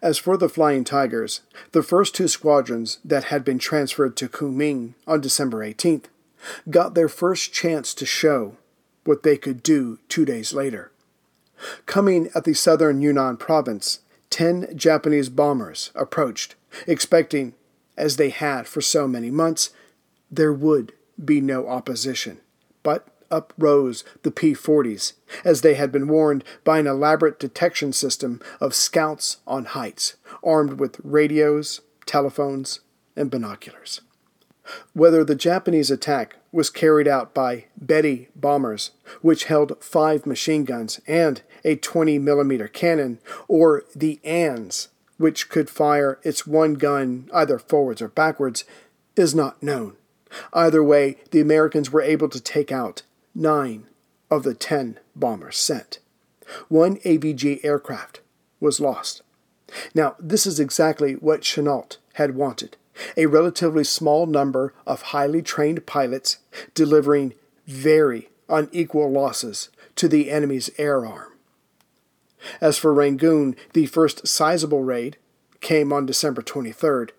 As 0.00 0.18
for 0.18 0.36
the 0.36 0.48
Flying 0.48 0.84
Tigers, 0.84 1.40
the 1.72 1.82
first 1.82 2.14
two 2.14 2.28
squadrons 2.28 2.98
that 3.04 3.24
had 3.24 3.44
been 3.44 3.58
transferred 3.58 4.16
to 4.16 4.28
Kunming 4.28 4.94
on 5.06 5.20
December 5.20 5.58
18th 5.58 6.04
got 6.70 6.94
their 6.94 7.08
first 7.08 7.52
chance 7.52 7.94
to 7.94 8.06
show 8.06 8.56
what 9.04 9.22
they 9.22 9.36
could 9.36 9.62
do 9.62 9.98
two 10.08 10.24
days 10.24 10.52
later. 10.52 10.92
Coming 11.86 12.28
at 12.34 12.44
the 12.44 12.54
southern 12.54 13.00
Yunnan 13.00 13.36
province, 13.36 14.00
ten 14.30 14.76
Japanese 14.76 15.28
bombers 15.28 15.90
approached, 15.94 16.54
expecting, 16.86 17.54
as 17.96 18.16
they 18.16 18.30
had 18.30 18.66
for 18.66 18.80
so 18.80 19.06
many 19.06 19.30
months, 19.30 19.70
there 20.30 20.52
would 20.52 20.92
be 21.22 21.40
no 21.40 21.68
opposition. 21.68 22.40
But 22.82 23.06
up 23.30 23.52
rose 23.56 24.04
the 24.22 24.30
P 24.30 24.52
40s, 24.52 25.14
as 25.44 25.62
they 25.62 25.74
had 25.74 25.90
been 25.90 26.06
warned 26.06 26.44
by 26.64 26.78
an 26.78 26.86
elaborate 26.86 27.38
detection 27.38 27.92
system 27.92 28.40
of 28.60 28.74
scouts 28.74 29.38
on 29.46 29.64
heights, 29.64 30.16
armed 30.44 30.74
with 30.78 31.00
radios, 31.02 31.80
telephones, 32.06 32.80
and 33.16 33.30
binoculars. 33.30 34.02
Whether 34.92 35.24
the 35.24 35.34
Japanese 35.34 35.90
attack 35.90 36.36
was 36.52 36.68
carried 36.70 37.08
out 37.08 37.32
by 37.32 37.64
Betty 37.76 38.28
bombers, 38.36 38.90
which 39.22 39.44
held 39.44 39.82
five 39.82 40.26
machine 40.26 40.64
guns 40.64 41.00
and 41.06 41.42
a 41.64 41.76
20 41.76 42.18
millimeter 42.18 42.68
cannon, 42.68 43.18
or 43.48 43.84
the 43.96 44.20
ANS, 44.22 44.88
which 45.16 45.48
could 45.48 45.70
fire 45.70 46.20
its 46.22 46.46
one 46.46 46.74
gun 46.74 47.28
either 47.32 47.58
forwards 47.58 48.02
or 48.02 48.08
backwards, 48.08 48.64
is 49.16 49.34
not 49.34 49.62
known. 49.62 49.96
Either 50.52 50.82
way, 50.82 51.16
the 51.30 51.40
Americans 51.40 51.90
were 51.90 52.02
able 52.02 52.28
to 52.28 52.40
take 52.40 52.70
out 52.70 53.02
nine 53.34 53.86
of 54.30 54.42
the 54.42 54.54
ten 54.54 54.98
bombers 55.16 55.56
sent. 55.56 55.98
One 56.68 56.96
AVG 56.98 57.64
aircraft 57.64 58.20
was 58.60 58.80
lost. 58.80 59.22
Now, 59.94 60.16
this 60.18 60.46
is 60.46 60.60
exactly 60.60 61.14
what 61.14 61.40
Chennault 61.40 61.96
had 62.14 62.34
wanted 62.34 62.76
a 63.16 63.26
relatively 63.26 63.84
small 63.84 64.26
number 64.26 64.74
of 64.86 65.02
highly 65.02 65.42
trained 65.42 65.86
pilots 65.86 66.38
delivering 66.74 67.34
very 67.66 68.28
unequal 68.48 69.10
losses 69.10 69.68
to 69.96 70.08
the 70.08 70.30
enemy's 70.30 70.70
air 70.78 71.06
arm. 71.06 71.32
As 72.60 72.78
for 72.78 72.92
Rangoon, 72.92 73.56
the 73.72 73.86
first 73.86 74.26
sizable 74.26 74.82
raid 74.82 75.16
came 75.60 75.92
on 75.92 76.06
December 76.06 76.42
23rd. 76.42 77.10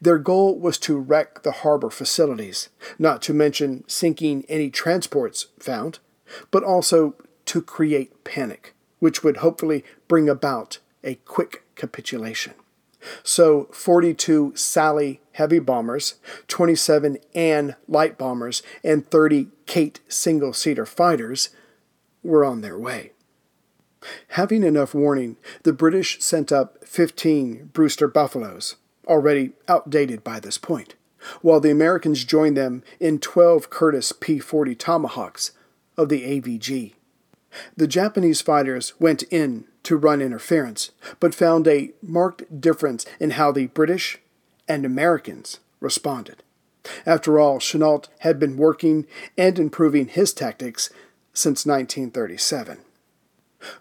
Their 0.00 0.18
goal 0.18 0.58
was 0.58 0.78
to 0.78 0.96
wreck 0.96 1.42
the 1.42 1.52
harbor 1.52 1.90
facilities, 1.90 2.68
not 2.98 3.20
to 3.22 3.34
mention 3.34 3.84
sinking 3.86 4.44
any 4.48 4.70
transports 4.70 5.46
found, 5.58 5.98
but 6.50 6.62
also 6.62 7.14
to 7.46 7.60
create 7.60 8.24
panic, 8.24 8.74
which 9.00 9.22
would 9.22 9.38
hopefully 9.38 9.84
bring 10.08 10.28
about 10.28 10.78
a 11.02 11.16
quick 11.26 11.64
capitulation. 11.74 12.54
So 13.22 13.64
42 13.72 14.54
Sally 14.56 15.20
heavy 15.32 15.58
bombers, 15.58 16.14
27 16.48 17.18
Anne 17.34 17.76
light 17.88 18.16
bombers, 18.16 18.62
and 18.82 19.08
30 19.08 19.48
Kate 19.66 20.00
single 20.08 20.52
seater 20.52 20.86
fighters 20.86 21.50
were 22.22 22.44
on 22.44 22.60
their 22.60 22.78
way. 22.78 23.12
Having 24.28 24.64
enough 24.64 24.94
warning, 24.94 25.36
the 25.62 25.72
British 25.72 26.22
sent 26.22 26.52
up 26.52 26.84
15 26.86 27.70
Brewster 27.72 28.08
Buffaloes, 28.08 28.76
already 29.06 29.52
outdated 29.68 30.22
by 30.22 30.40
this 30.40 30.58
point, 30.58 30.94
while 31.40 31.60
the 31.60 31.70
Americans 31.70 32.24
joined 32.24 32.56
them 32.56 32.82
in 33.00 33.18
12 33.18 33.70
Curtiss 33.70 34.12
P 34.12 34.38
40 34.38 34.74
Tomahawks 34.74 35.52
of 35.96 36.08
the 36.08 36.22
AVG. 36.22 36.94
The 37.76 37.86
Japanese 37.86 38.40
fighters 38.40 38.98
went 38.98 39.22
in 39.24 39.64
to 39.84 39.96
run 39.96 40.20
interference, 40.20 40.90
but 41.20 41.34
found 41.34 41.68
a 41.68 41.92
marked 42.02 42.60
difference 42.60 43.06
in 43.20 43.32
how 43.32 43.52
the 43.52 43.66
British 43.68 44.18
and 44.66 44.84
Americans 44.84 45.60
responded. 45.80 46.42
After 47.06 47.38
all, 47.38 47.58
Chennault 47.58 48.08
had 48.20 48.38
been 48.38 48.56
working 48.56 49.06
and 49.38 49.58
improving 49.58 50.08
his 50.08 50.32
tactics 50.32 50.90
since 51.32 51.64
1937. 51.64 52.78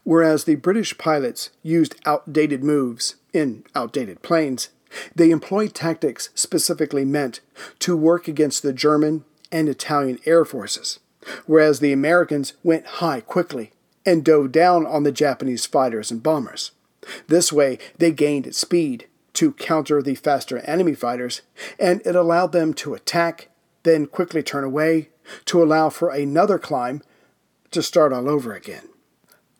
Whereas 0.03 0.45
the 0.45 0.55
British 0.55 0.97
pilots 0.97 1.49
used 1.61 1.95
outdated 2.05 2.63
moves 2.63 3.15
in 3.33 3.65
outdated 3.75 4.21
planes, 4.21 4.69
they 5.15 5.31
employed 5.31 5.73
tactics 5.73 6.29
specifically 6.35 7.03
meant 7.03 7.41
to 7.79 7.97
work 7.97 8.27
against 8.27 8.63
the 8.63 8.73
German 8.73 9.25
and 9.51 9.67
Italian 9.67 10.19
air 10.25 10.45
forces, 10.45 10.99
whereas 11.45 11.79
the 11.79 11.91
Americans 11.91 12.53
went 12.63 12.85
high 12.85 13.19
quickly 13.19 13.71
and 14.05 14.23
dove 14.23 14.51
down 14.51 14.85
on 14.85 15.03
the 15.03 15.11
Japanese 15.11 15.65
fighters 15.65 16.11
and 16.11 16.23
bombers. 16.23 16.71
This 17.27 17.51
way, 17.51 17.77
they 17.97 18.11
gained 18.11 18.55
speed 18.55 19.07
to 19.33 19.53
counter 19.53 20.01
the 20.01 20.15
faster 20.15 20.59
enemy 20.59 20.93
fighters, 20.93 21.41
and 21.79 22.01
it 22.05 22.15
allowed 22.15 22.51
them 22.51 22.73
to 22.75 22.93
attack, 22.93 23.49
then 23.83 24.05
quickly 24.05 24.43
turn 24.43 24.63
away, 24.63 25.09
to 25.45 25.61
allow 25.61 25.89
for 25.89 26.09
another 26.09 26.59
climb 26.59 27.01
to 27.71 27.81
start 27.81 28.13
all 28.13 28.29
over 28.29 28.53
again. 28.53 28.89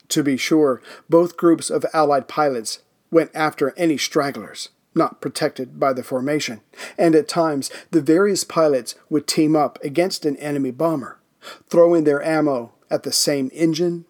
To 0.09 0.23
be 0.23 0.37
sure, 0.37 0.81
both 1.09 1.37
groups 1.37 1.69
of 1.69 1.85
Allied 1.93 2.27
pilots 2.27 2.79
went 3.09 3.31
after 3.33 3.73
any 3.75 3.97
stragglers, 3.97 4.69
not 4.93 5.21
protected 5.21 5.79
by 5.79 5.93
the 5.93 6.03
formation, 6.03 6.61
and 6.97 7.15
at 7.15 7.27
times 7.27 7.71
the 7.91 8.01
various 8.01 8.43
pilots 8.43 8.95
would 9.09 9.25
team 9.25 9.55
up 9.55 9.79
against 9.83 10.25
an 10.25 10.37
enemy 10.37 10.71
bomber, 10.71 11.19
throwing 11.67 12.03
their 12.03 12.23
ammo 12.23 12.73
at 12.91 13.03
the 13.03 13.11
same 13.11 13.49
engine 13.53 14.05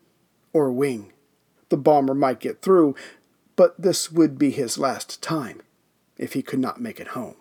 or 0.54 0.72
wing. 0.72 1.12
The 1.70 1.78
bomber 1.78 2.14
might 2.14 2.40
get 2.40 2.62
through, 2.62 2.96
but 3.56 3.80
this 3.82 4.12
would 4.12 4.38
be 4.38 4.52
his 4.52 4.78
last 4.78 5.22
time 5.22 5.62
if 6.18 6.34
he 6.34 6.42
could 6.42 6.60
not 6.60 6.80
make 6.80 7.00
it 7.00 7.10
home. 7.10 7.36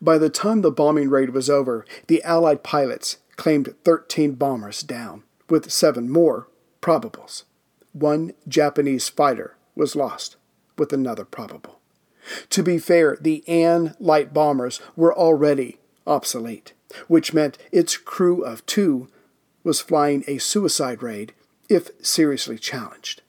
By 0.00 0.18
the 0.18 0.28
time 0.28 0.60
the 0.60 0.70
bombing 0.70 1.08
raid 1.08 1.30
was 1.30 1.48
over, 1.48 1.86
the 2.06 2.22
Allied 2.22 2.62
pilots 2.62 3.18
claimed 3.36 3.74
13 3.84 4.34
bombers 4.34 4.82
down, 4.82 5.22
with 5.48 5.72
seven 5.72 6.10
more 6.10 6.48
probables. 6.80 7.44
One 7.92 8.32
Japanese 8.46 9.08
fighter 9.08 9.56
was 9.74 9.96
lost, 9.96 10.36
with 10.76 10.92
another 10.92 11.24
probable. 11.24 11.80
To 12.50 12.62
be 12.62 12.78
fair, 12.78 13.16
the 13.20 13.46
Anne 13.48 13.94
light 13.98 14.32
bombers 14.32 14.80
were 14.96 15.16
already 15.16 15.78
obsolete, 16.06 16.72
which 17.08 17.34
meant 17.34 17.58
its 17.70 17.96
crew 17.96 18.44
of 18.44 18.64
two 18.66 19.08
was 19.64 19.80
flying 19.80 20.24
a 20.26 20.38
suicide 20.38 21.02
raid 21.02 21.32
if 21.68 21.90
seriously 22.04 22.58
challenged. 22.58 23.22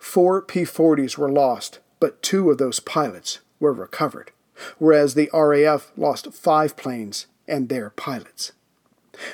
Four 0.00 0.42
P 0.42 0.62
40s 0.62 1.18
were 1.18 1.30
lost, 1.30 1.80
but 2.00 2.22
two 2.22 2.50
of 2.50 2.58
those 2.58 2.80
pilots 2.80 3.40
were 3.58 3.72
recovered, 3.72 4.30
whereas 4.78 5.14
the 5.14 5.30
RAF 5.32 5.92
lost 5.96 6.32
five 6.32 6.76
planes 6.76 7.26
and 7.48 7.68
their 7.68 7.90
pilots. 7.90 8.52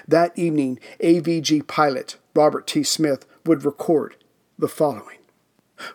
That 0.07 0.39
evening, 0.39 0.79
AVG 1.03 1.67
pilot 1.67 2.17
Robert 2.35 2.67
T. 2.67 2.83
Smith 2.83 3.27
would 3.47 3.65
record 3.65 4.17
the 4.59 4.69
following 4.69 5.19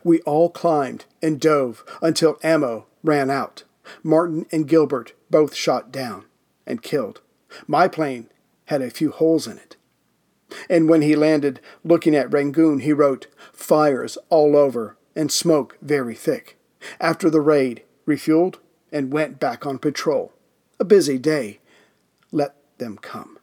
We 0.03 0.21
all 0.21 0.49
climbed 0.49 1.05
and 1.21 1.39
dove 1.39 1.83
until 2.01 2.39
ammo 2.43 2.87
ran 3.03 3.29
out. 3.29 3.63
Martin 4.03 4.47
and 4.51 4.67
Gilbert 4.67 5.13
both 5.29 5.53
shot 5.53 5.91
down 5.91 6.25
and 6.65 6.81
killed. 6.81 7.21
My 7.67 7.87
plane 7.87 8.29
had 8.65 8.81
a 8.81 8.89
few 8.89 9.11
holes 9.11 9.47
in 9.47 9.57
it. 9.57 9.75
And 10.69 10.89
when 10.89 11.01
he 11.01 11.15
landed, 11.15 11.59
looking 11.83 12.15
at 12.15 12.31
Rangoon, 12.31 12.79
he 12.79 12.93
wrote, 12.93 13.27
Fires 13.53 14.17
all 14.29 14.55
over 14.55 14.97
and 15.15 15.31
smoke 15.31 15.77
very 15.81 16.15
thick. 16.15 16.57
After 16.99 17.29
the 17.29 17.41
raid, 17.41 17.83
refueled 18.07 18.57
and 18.91 19.11
went 19.11 19.39
back 19.39 19.65
on 19.65 19.79
patrol. 19.79 20.33
A 20.79 20.85
busy 20.85 21.17
day. 21.17 21.59
Let 22.31 22.55
them 22.77 22.97
come. 22.97 23.39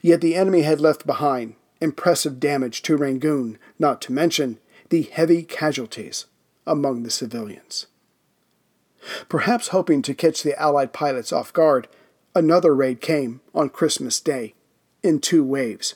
Yet 0.00 0.20
the 0.20 0.34
enemy 0.34 0.62
had 0.62 0.80
left 0.80 1.06
behind 1.06 1.54
impressive 1.80 2.38
damage 2.38 2.82
to 2.82 2.96
Rangoon, 2.96 3.58
not 3.78 4.00
to 4.02 4.12
mention 4.12 4.58
the 4.90 5.02
heavy 5.02 5.42
casualties 5.42 6.26
among 6.66 7.02
the 7.02 7.10
civilians. 7.10 7.86
Perhaps 9.28 9.68
hoping 9.68 10.00
to 10.02 10.14
catch 10.14 10.42
the 10.42 10.60
Allied 10.60 10.92
pilots 10.92 11.32
off 11.32 11.52
guard, 11.52 11.88
another 12.36 12.72
raid 12.72 13.00
came 13.00 13.40
on 13.52 13.68
Christmas 13.68 14.20
Day 14.20 14.54
in 15.02 15.20
two 15.20 15.44
waves. 15.44 15.94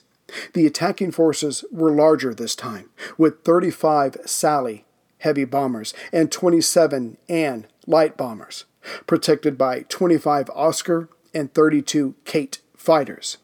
The 0.55 0.66
attacking 0.66 1.12
forces 1.12 1.64
were 1.71 1.90
larger 1.90 2.35
this 2.35 2.57
time, 2.57 2.90
with 3.16 3.45
35 3.45 4.16
Sally 4.27 4.85
heavy 5.19 5.45
bombers 5.45 5.95
and 6.12 6.31
27 6.31 7.16
Anne 7.29 7.66
light 7.87 8.16
bombers, 8.16 8.64
protected 9.07 9.57
by 9.57 9.81
25 9.88 10.51
Oscar 10.55 11.09
and 11.35 11.53
32 11.53 12.14
Kate 12.25 12.61
fighters. 12.77 13.38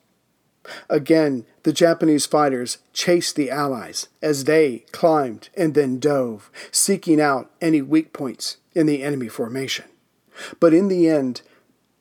Again, 0.88 1.44
the 1.64 1.72
Japanese 1.72 2.26
fighters 2.26 2.78
chased 2.92 3.34
the 3.34 3.50
Allies 3.50 4.08
as 4.22 4.44
they 4.44 4.84
climbed 4.92 5.48
and 5.56 5.74
then 5.74 5.98
dove, 5.98 6.50
seeking 6.70 7.20
out 7.20 7.50
any 7.60 7.82
weak 7.82 8.12
points 8.12 8.58
in 8.74 8.86
the 8.86 9.02
enemy 9.02 9.28
formation. 9.28 9.86
But 10.60 10.72
in 10.72 10.88
the 10.88 11.08
end, 11.08 11.42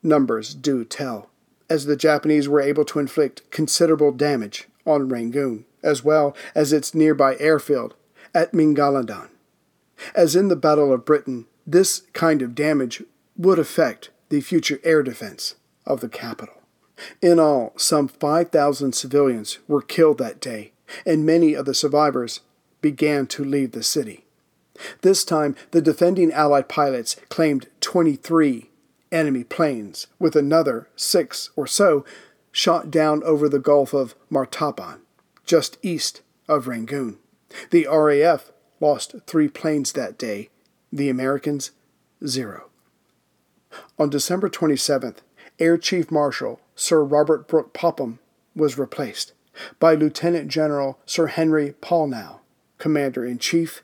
numbers 0.03 0.53
do 0.53 0.85
tell, 0.85 1.29
as 1.71 1.85
the 1.85 1.95
Japanese 1.95 2.49
were 2.49 2.59
able 2.59 2.83
to 2.83 2.99
inflict 2.99 3.49
considerable 3.49 4.11
damage 4.11 4.67
on 4.85 5.07
Rangoon, 5.07 5.63
as 5.81 6.03
well 6.03 6.35
as 6.53 6.73
its 6.73 6.93
nearby 6.93 7.37
airfield 7.39 7.95
at 8.35 8.51
Mingaladon. 8.51 9.29
As 10.13 10.35
in 10.35 10.49
the 10.49 10.57
Battle 10.57 10.91
of 10.91 11.05
Britain, 11.05 11.45
this 11.65 12.01
kind 12.11 12.41
of 12.41 12.55
damage 12.55 13.03
would 13.37 13.57
affect 13.57 14.09
the 14.27 14.41
future 14.41 14.81
air 14.83 15.01
defense 15.01 15.55
of 15.85 16.01
the 16.01 16.09
capital. 16.09 16.55
In 17.21 17.39
all, 17.39 17.71
some 17.77 18.09
5,000 18.09 18.93
civilians 18.93 19.59
were 19.65 19.81
killed 19.81 20.17
that 20.17 20.41
day, 20.41 20.73
and 21.05 21.25
many 21.25 21.53
of 21.53 21.65
the 21.65 21.73
survivors 21.73 22.41
began 22.81 23.27
to 23.27 23.45
leave 23.45 23.71
the 23.71 23.81
city. 23.81 24.25
This 25.03 25.23
time, 25.23 25.55
the 25.71 25.81
defending 25.81 26.33
Allied 26.33 26.67
pilots 26.67 27.15
claimed 27.29 27.67
23 27.79 28.70
enemy 29.11 29.43
planes, 29.43 30.07
with 30.19 30.35
another 30.35 30.87
six 30.95 31.49
or 31.55 31.67
so 31.67 32.05
shot 32.51 32.91
down 32.91 33.23
over 33.23 33.47
the 33.47 33.59
Gulf 33.59 33.93
of 33.93 34.15
Martaban, 34.31 34.99
just 35.45 35.77
east 35.81 36.21
of 36.47 36.67
Rangoon. 36.67 37.17
The 37.69 37.87
RAF 37.87 38.51
lost 38.79 39.15
three 39.27 39.47
planes 39.47 39.93
that 39.93 40.17
day, 40.17 40.49
the 40.91 41.09
Americans, 41.09 41.71
zero. 42.25 42.69
On 43.97 44.09
December 44.09 44.49
27th, 44.49 45.17
Air 45.59 45.77
Chief 45.77 46.11
Marshal 46.11 46.59
Sir 46.75 47.03
Robert 47.03 47.47
Brooke 47.47 47.73
Popham 47.73 48.19
was 48.55 48.77
replaced 48.77 49.33
by 49.79 49.93
Lieutenant 49.93 50.47
General 50.47 50.97
Sir 51.05 51.27
Henry 51.27 51.75
Pownall, 51.81 52.39
Commander 52.77 53.25
in 53.25 53.37
Chief, 53.37 53.81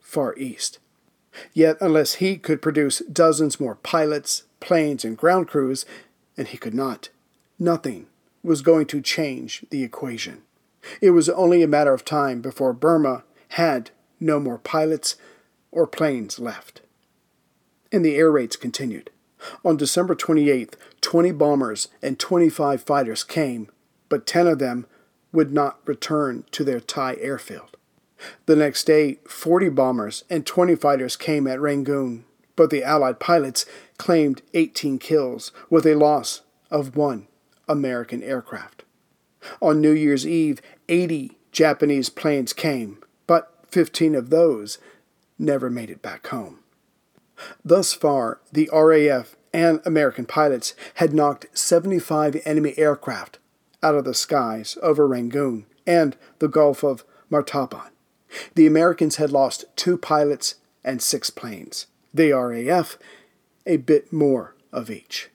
Far 0.00 0.36
East. 0.36 0.78
Yet, 1.52 1.76
unless 1.80 2.14
he 2.14 2.36
could 2.36 2.62
produce 2.62 3.00
dozens 3.00 3.60
more 3.60 3.76
pilots, 3.76 4.44
planes, 4.60 5.04
and 5.04 5.16
ground 5.16 5.48
crews, 5.48 5.84
and 6.36 6.48
he 6.48 6.58
could 6.58 6.74
not, 6.74 7.08
nothing 7.58 8.06
was 8.42 8.62
going 8.62 8.86
to 8.86 9.00
change 9.00 9.64
the 9.70 9.82
equation. 9.82 10.42
It 11.00 11.10
was 11.10 11.28
only 11.28 11.62
a 11.62 11.68
matter 11.68 11.92
of 11.92 12.04
time 12.04 12.40
before 12.40 12.72
Burma 12.72 13.24
had 13.50 13.90
no 14.20 14.38
more 14.38 14.58
pilots 14.58 15.16
or 15.70 15.86
planes 15.86 16.38
left. 16.38 16.80
And 17.92 18.04
the 18.04 18.16
air 18.16 18.30
raids 18.30 18.56
continued. 18.56 19.10
On 19.64 19.76
December 19.76 20.14
28th, 20.14 20.74
20 21.00 21.32
bombers 21.32 21.88
and 22.02 22.18
25 22.18 22.82
fighters 22.82 23.24
came, 23.24 23.68
but 24.08 24.26
10 24.26 24.46
of 24.46 24.58
them 24.58 24.86
would 25.32 25.52
not 25.52 25.78
return 25.84 26.44
to 26.52 26.64
their 26.64 26.80
Thai 26.80 27.16
airfield. 27.20 27.75
The 28.46 28.56
next 28.56 28.84
day, 28.84 29.18
40 29.28 29.68
bombers 29.70 30.24
and 30.30 30.46
20 30.46 30.74
fighters 30.76 31.16
came 31.16 31.46
at 31.46 31.60
Rangoon, 31.60 32.24
but 32.54 32.70
the 32.70 32.82
Allied 32.82 33.20
pilots 33.20 33.66
claimed 33.98 34.42
18 34.54 34.98
kills 34.98 35.52
with 35.68 35.86
a 35.86 35.94
loss 35.94 36.42
of 36.70 36.96
one 36.96 37.28
American 37.68 38.22
aircraft. 38.22 38.84
On 39.60 39.80
New 39.80 39.92
Year's 39.92 40.26
Eve, 40.26 40.60
80 40.88 41.36
Japanese 41.52 42.08
planes 42.08 42.52
came, 42.52 42.98
but 43.26 43.52
15 43.70 44.14
of 44.14 44.30
those 44.30 44.78
never 45.38 45.70
made 45.70 45.90
it 45.90 46.02
back 46.02 46.26
home. 46.28 46.60
Thus 47.64 47.92
far, 47.92 48.40
the 48.52 48.70
RAF 48.72 49.36
and 49.52 49.80
American 49.84 50.26
pilots 50.26 50.74
had 50.94 51.12
knocked 51.12 51.46
75 51.56 52.40
enemy 52.44 52.74
aircraft 52.76 53.38
out 53.82 53.94
of 53.94 54.04
the 54.04 54.14
skies 54.14 54.78
over 54.82 55.06
Rangoon 55.06 55.66
and 55.86 56.16
the 56.38 56.48
Gulf 56.48 56.82
of 56.82 57.04
Martaban. 57.30 57.90
The 58.54 58.66
Americans 58.66 59.16
had 59.16 59.30
lost 59.30 59.64
two 59.76 59.96
pilots 59.96 60.56
and 60.84 61.02
six 61.02 61.30
planes. 61.30 61.86
The 62.12 62.32
RAF, 62.32 62.98
a 63.66 63.76
bit 63.76 64.12
more 64.12 64.54
of 64.72 64.90
each. 64.90 65.30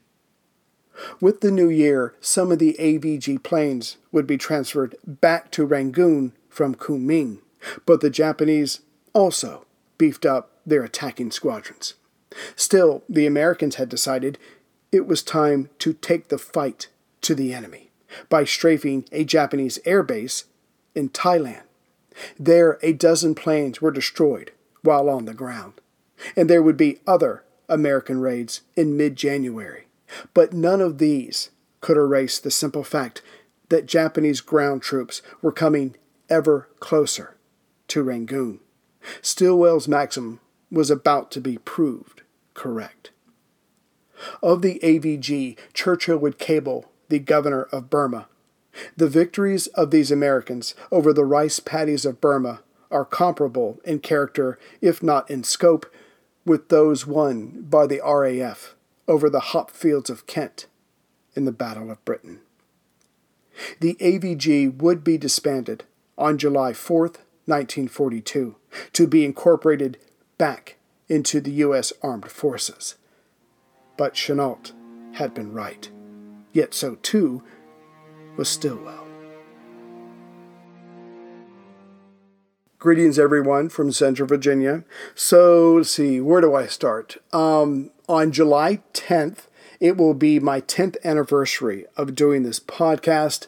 With 1.20 1.42
the 1.42 1.52
new 1.52 1.70
year, 1.70 2.16
some 2.22 2.52
of 2.52 2.60
the 2.60 2.76
AVG 2.80 3.44
planes 3.44 3.98
would 4.12 4.28
be 4.28 4.38
transferred 4.38 4.96
back 5.06 5.52
to 5.52 5.66
Rangoon 5.66 6.34
from 6.50 6.76
Kunming, 6.76 7.40
but 7.86 8.02
the 8.02 8.10
Japanese 8.10 8.82
also 9.14 9.66
beefed 9.98 10.26
up 10.26 10.52
their 10.66 10.84
attacking 10.84 11.32
squadrons. 11.32 11.96
Still, 12.56 13.04
the 13.10 13.26
Americans 13.26 13.76
had 13.76 13.90
decided 13.90 14.38
it 14.92 15.08
was 15.08 15.24
time 15.24 15.70
to 15.80 15.94
take 15.94 16.28
the 16.28 16.38
fight 16.38 16.88
to 17.22 17.36
the 17.36 17.54
enemy 17.54 17.92
by 18.30 18.44
strafing 18.44 19.06
a 19.12 19.24
Japanese 19.24 19.80
airbase 19.86 20.46
in 20.96 21.10
Thailand. 21.10 21.64
There, 22.40 22.78
a 22.82 22.94
dozen 22.94 23.36
planes 23.36 23.82
were 23.82 23.92
destroyed 23.92 24.52
while 24.82 25.10
on 25.10 25.26
the 25.26 25.34
ground, 25.34 25.74
and 26.36 26.50
there 26.50 26.62
would 26.62 26.78
be 26.78 27.00
other 27.08 27.44
American 27.70 28.20
raids 28.20 28.62
in 28.76 28.98
mid 28.98 29.16
January. 29.16 29.88
But 30.34 30.54
none 30.54 30.82
of 30.82 30.98
these 30.98 31.52
could 31.80 31.98
erase 31.98 32.38
the 32.40 32.52
simple 32.52 32.84
fact 32.84 33.22
that 33.70 33.86
Japanese 33.86 34.42
ground 34.42 34.82
troops 34.82 35.22
were 35.42 35.54
coming 35.54 35.96
ever 36.30 36.70
closer 36.80 37.38
to 37.88 38.04
Rangoon. 38.04 38.60
Stilwell's 39.22 39.88
maxim 39.88 40.40
was 40.70 40.92
about 40.92 41.32
to 41.32 41.42
be 41.42 41.58
proved 41.58 42.22
correct. 42.54 43.12
Of 44.44 44.62
the 44.62 44.80
AVG, 44.84 45.58
Churchill 45.74 46.18
would 46.18 46.38
cable 46.38 46.92
the 47.10 47.20
governor 47.20 47.64
of 47.64 47.90
Burma. 47.90 48.28
The 48.96 49.08
victories 49.08 49.68
of 49.68 49.92
these 49.92 50.12
Americans 50.12 50.76
over 50.92 51.14
the 51.14 51.26
rice 51.26 51.60
paddies 51.60 52.06
of 52.06 52.22
Burma 52.22 52.62
are 52.90 53.06
comparable 53.06 53.80
in 53.84 54.00
character, 54.00 54.60
if 54.82 55.02
not 55.02 55.30
in 55.30 55.44
scope, 55.44 55.92
with 56.46 56.70
those 56.70 57.08
won 57.08 57.66
by 57.70 57.88
the 57.88 58.02
RAF 58.04 58.76
over 59.08 59.30
the 59.30 59.40
hop 59.40 59.72
fields 59.72 60.10
of 60.10 60.28
Kent 60.28 60.68
in 61.36 61.46
the 61.46 61.52
Battle 61.52 61.92
of 61.92 62.04
Britain. 62.06 62.42
The 63.80 63.96
AVG 63.96 64.78
would 64.78 65.04
be 65.04 65.18
disbanded 65.18 65.84
on 66.18 66.38
July 66.38 66.72
4th, 66.72 67.18
1942 67.46 68.56
to 68.94 69.08
be 69.08 69.26
incorporated 69.26 69.98
back 70.38 70.78
into 71.10 71.42
the 71.42 71.52
U.S. 71.52 71.92
Armed 72.02 72.32
Forces. 72.32 72.96
But 73.98 74.14
Chennault 74.14 74.72
had 75.14 75.34
been 75.34 75.52
right. 75.54 75.90
Yet 76.54 76.74
so 76.74 76.96
too 77.02 77.44
was 78.38 78.50
Stilwell. 78.50 79.08
Greetings, 82.80 83.20
everyone, 83.20 83.70
from 83.70 83.92
Central 83.92 84.28
Virginia. 84.28 84.84
So, 85.14 85.76
let's 85.76 85.92
see, 85.92 86.20
where 86.20 86.42
do 86.42 86.56
I 86.56 86.66
start? 86.66 87.18
Um, 87.32 87.92
on 88.10 88.32
July 88.32 88.82
10th, 88.94 89.48
it 89.80 89.98
will 89.98 90.16
be 90.16 90.40
my 90.40 90.62
10th 90.62 90.98
anniversary 91.04 91.86
of 91.96 92.16
doing 92.16 92.44
this 92.44 92.60
podcast. 92.60 93.48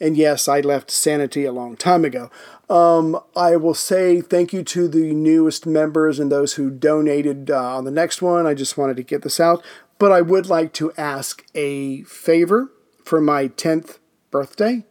And 0.00 0.16
yes, 0.16 0.48
I 0.48 0.60
left 0.60 0.90
Sanity 0.90 1.44
a 1.44 1.52
long 1.52 1.76
time 1.76 2.04
ago. 2.04 2.30
Um, 2.68 3.18
I 3.34 3.56
will 3.56 3.74
say 3.74 4.20
thank 4.20 4.52
you 4.52 4.62
to 4.64 4.88
the 4.88 5.14
newest 5.14 5.66
members 5.66 6.18
and 6.18 6.30
those 6.30 6.54
who 6.54 6.70
donated 6.70 7.50
uh, 7.50 7.76
on 7.76 7.84
the 7.84 7.90
next 7.90 8.20
one. 8.20 8.46
I 8.46 8.54
just 8.54 8.76
wanted 8.76 8.96
to 8.96 9.02
get 9.02 9.22
this 9.22 9.40
out. 9.40 9.64
But 9.98 10.12
I 10.12 10.20
would 10.20 10.46
like 10.46 10.72
to 10.74 10.92
ask 10.98 11.46
a 11.54 12.02
favor 12.02 12.70
for 13.02 13.20
my 13.20 13.48
10th 13.48 13.98
birthday 14.34 14.84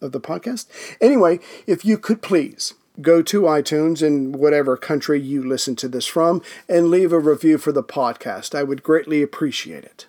of 0.00 0.10
the 0.10 0.20
podcast. 0.20 0.66
Anyway, 1.00 1.38
if 1.64 1.84
you 1.84 1.96
could 1.96 2.22
please 2.22 2.74
go 3.00 3.22
to 3.22 3.42
iTunes 3.42 4.02
in 4.02 4.32
whatever 4.32 4.76
country 4.76 5.20
you 5.20 5.46
listen 5.46 5.76
to 5.76 5.86
this 5.86 6.06
from 6.06 6.42
and 6.68 6.90
leave 6.90 7.12
a 7.12 7.20
review 7.20 7.56
for 7.56 7.70
the 7.70 7.84
podcast. 7.84 8.52
I 8.52 8.64
would 8.64 8.82
greatly 8.82 9.22
appreciate 9.22 9.84
it. 9.84 10.06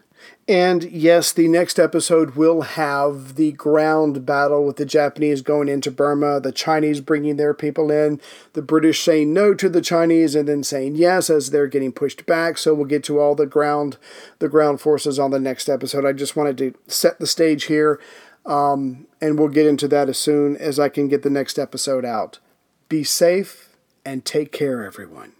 And 0.47 0.83
yes, 0.83 1.31
the 1.31 1.47
next 1.47 1.79
episode 1.79 2.31
will 2.31 2.61
have 2.61 3.35
the 3.35 3.51
ground 3.53 4.25
battle 4.25 4.65
with 4.65 4.75
the 4.75 4.85
Japanese 4.85 5.41
going 5.41 5.69
into 5.69 5.91
Burma, 5.91 6.39
the 6.39 6.51
Chinese 6.51 6.99
bringing 6.99 7.37
their 7.37 7.53
people 7.53 7.91
in, 7.91 8.19
the 8.53 8.61
British 8.61 9.03
saying 9.03 9.33
no 9.33 9.53
to 9.53 9.69
the 9.69 9.81
Chinese 9.81 10.35
and 10.35 10.47
then 10.47 10.63
saying 10.63 10.95
yes 10.95 11.29
as 11.29 11.51
they're 11.51 11.67
getting 11.67 11.91
pushed 11.91 12.25
back. 12.25 12.57
So 12.57 12.73
we'll 12.73 12.85
get 12.85 13.03
to 13.05 13.19
all 13.19 13.35
the 13.35 13.45
ground 13.45 13.97
the 14.39 14.49
ground 14.49 14.81
forces 14.81 15.19
on 15.19 15.31
the 15.31 15.39
next 15.39 15.69
episode. 15.69 16.05
I 16.05 16.11
just 16.11 16.35
wanted 16.35 16.57
to 16.57 16.73
set 16.87 17.19
the 17.19 17.27
stage 17.27 17.65
here, 17.65 17.99
um, 18.45 19.07
and 19.19 19.37
we'll 19.37 19.49
get 19.49 19.67
into 19.67 19.87
that 19.89 20.09
as 20.09 20.17
soon 20.17 20.57
as 20.57 20.79
I 20.79 20.89
can 20.89 21.07
get 21.07 21.23
the 21.23 21.29
next 21.29 21.59
episode 21.59 22.05
out. 22.05 22.39
Be 22.89 23.03
safe 23.03 23.75
and 24.05 24.25
take 24.25 24.51
care, 24.51 24.83
everyone. 24.83 25.33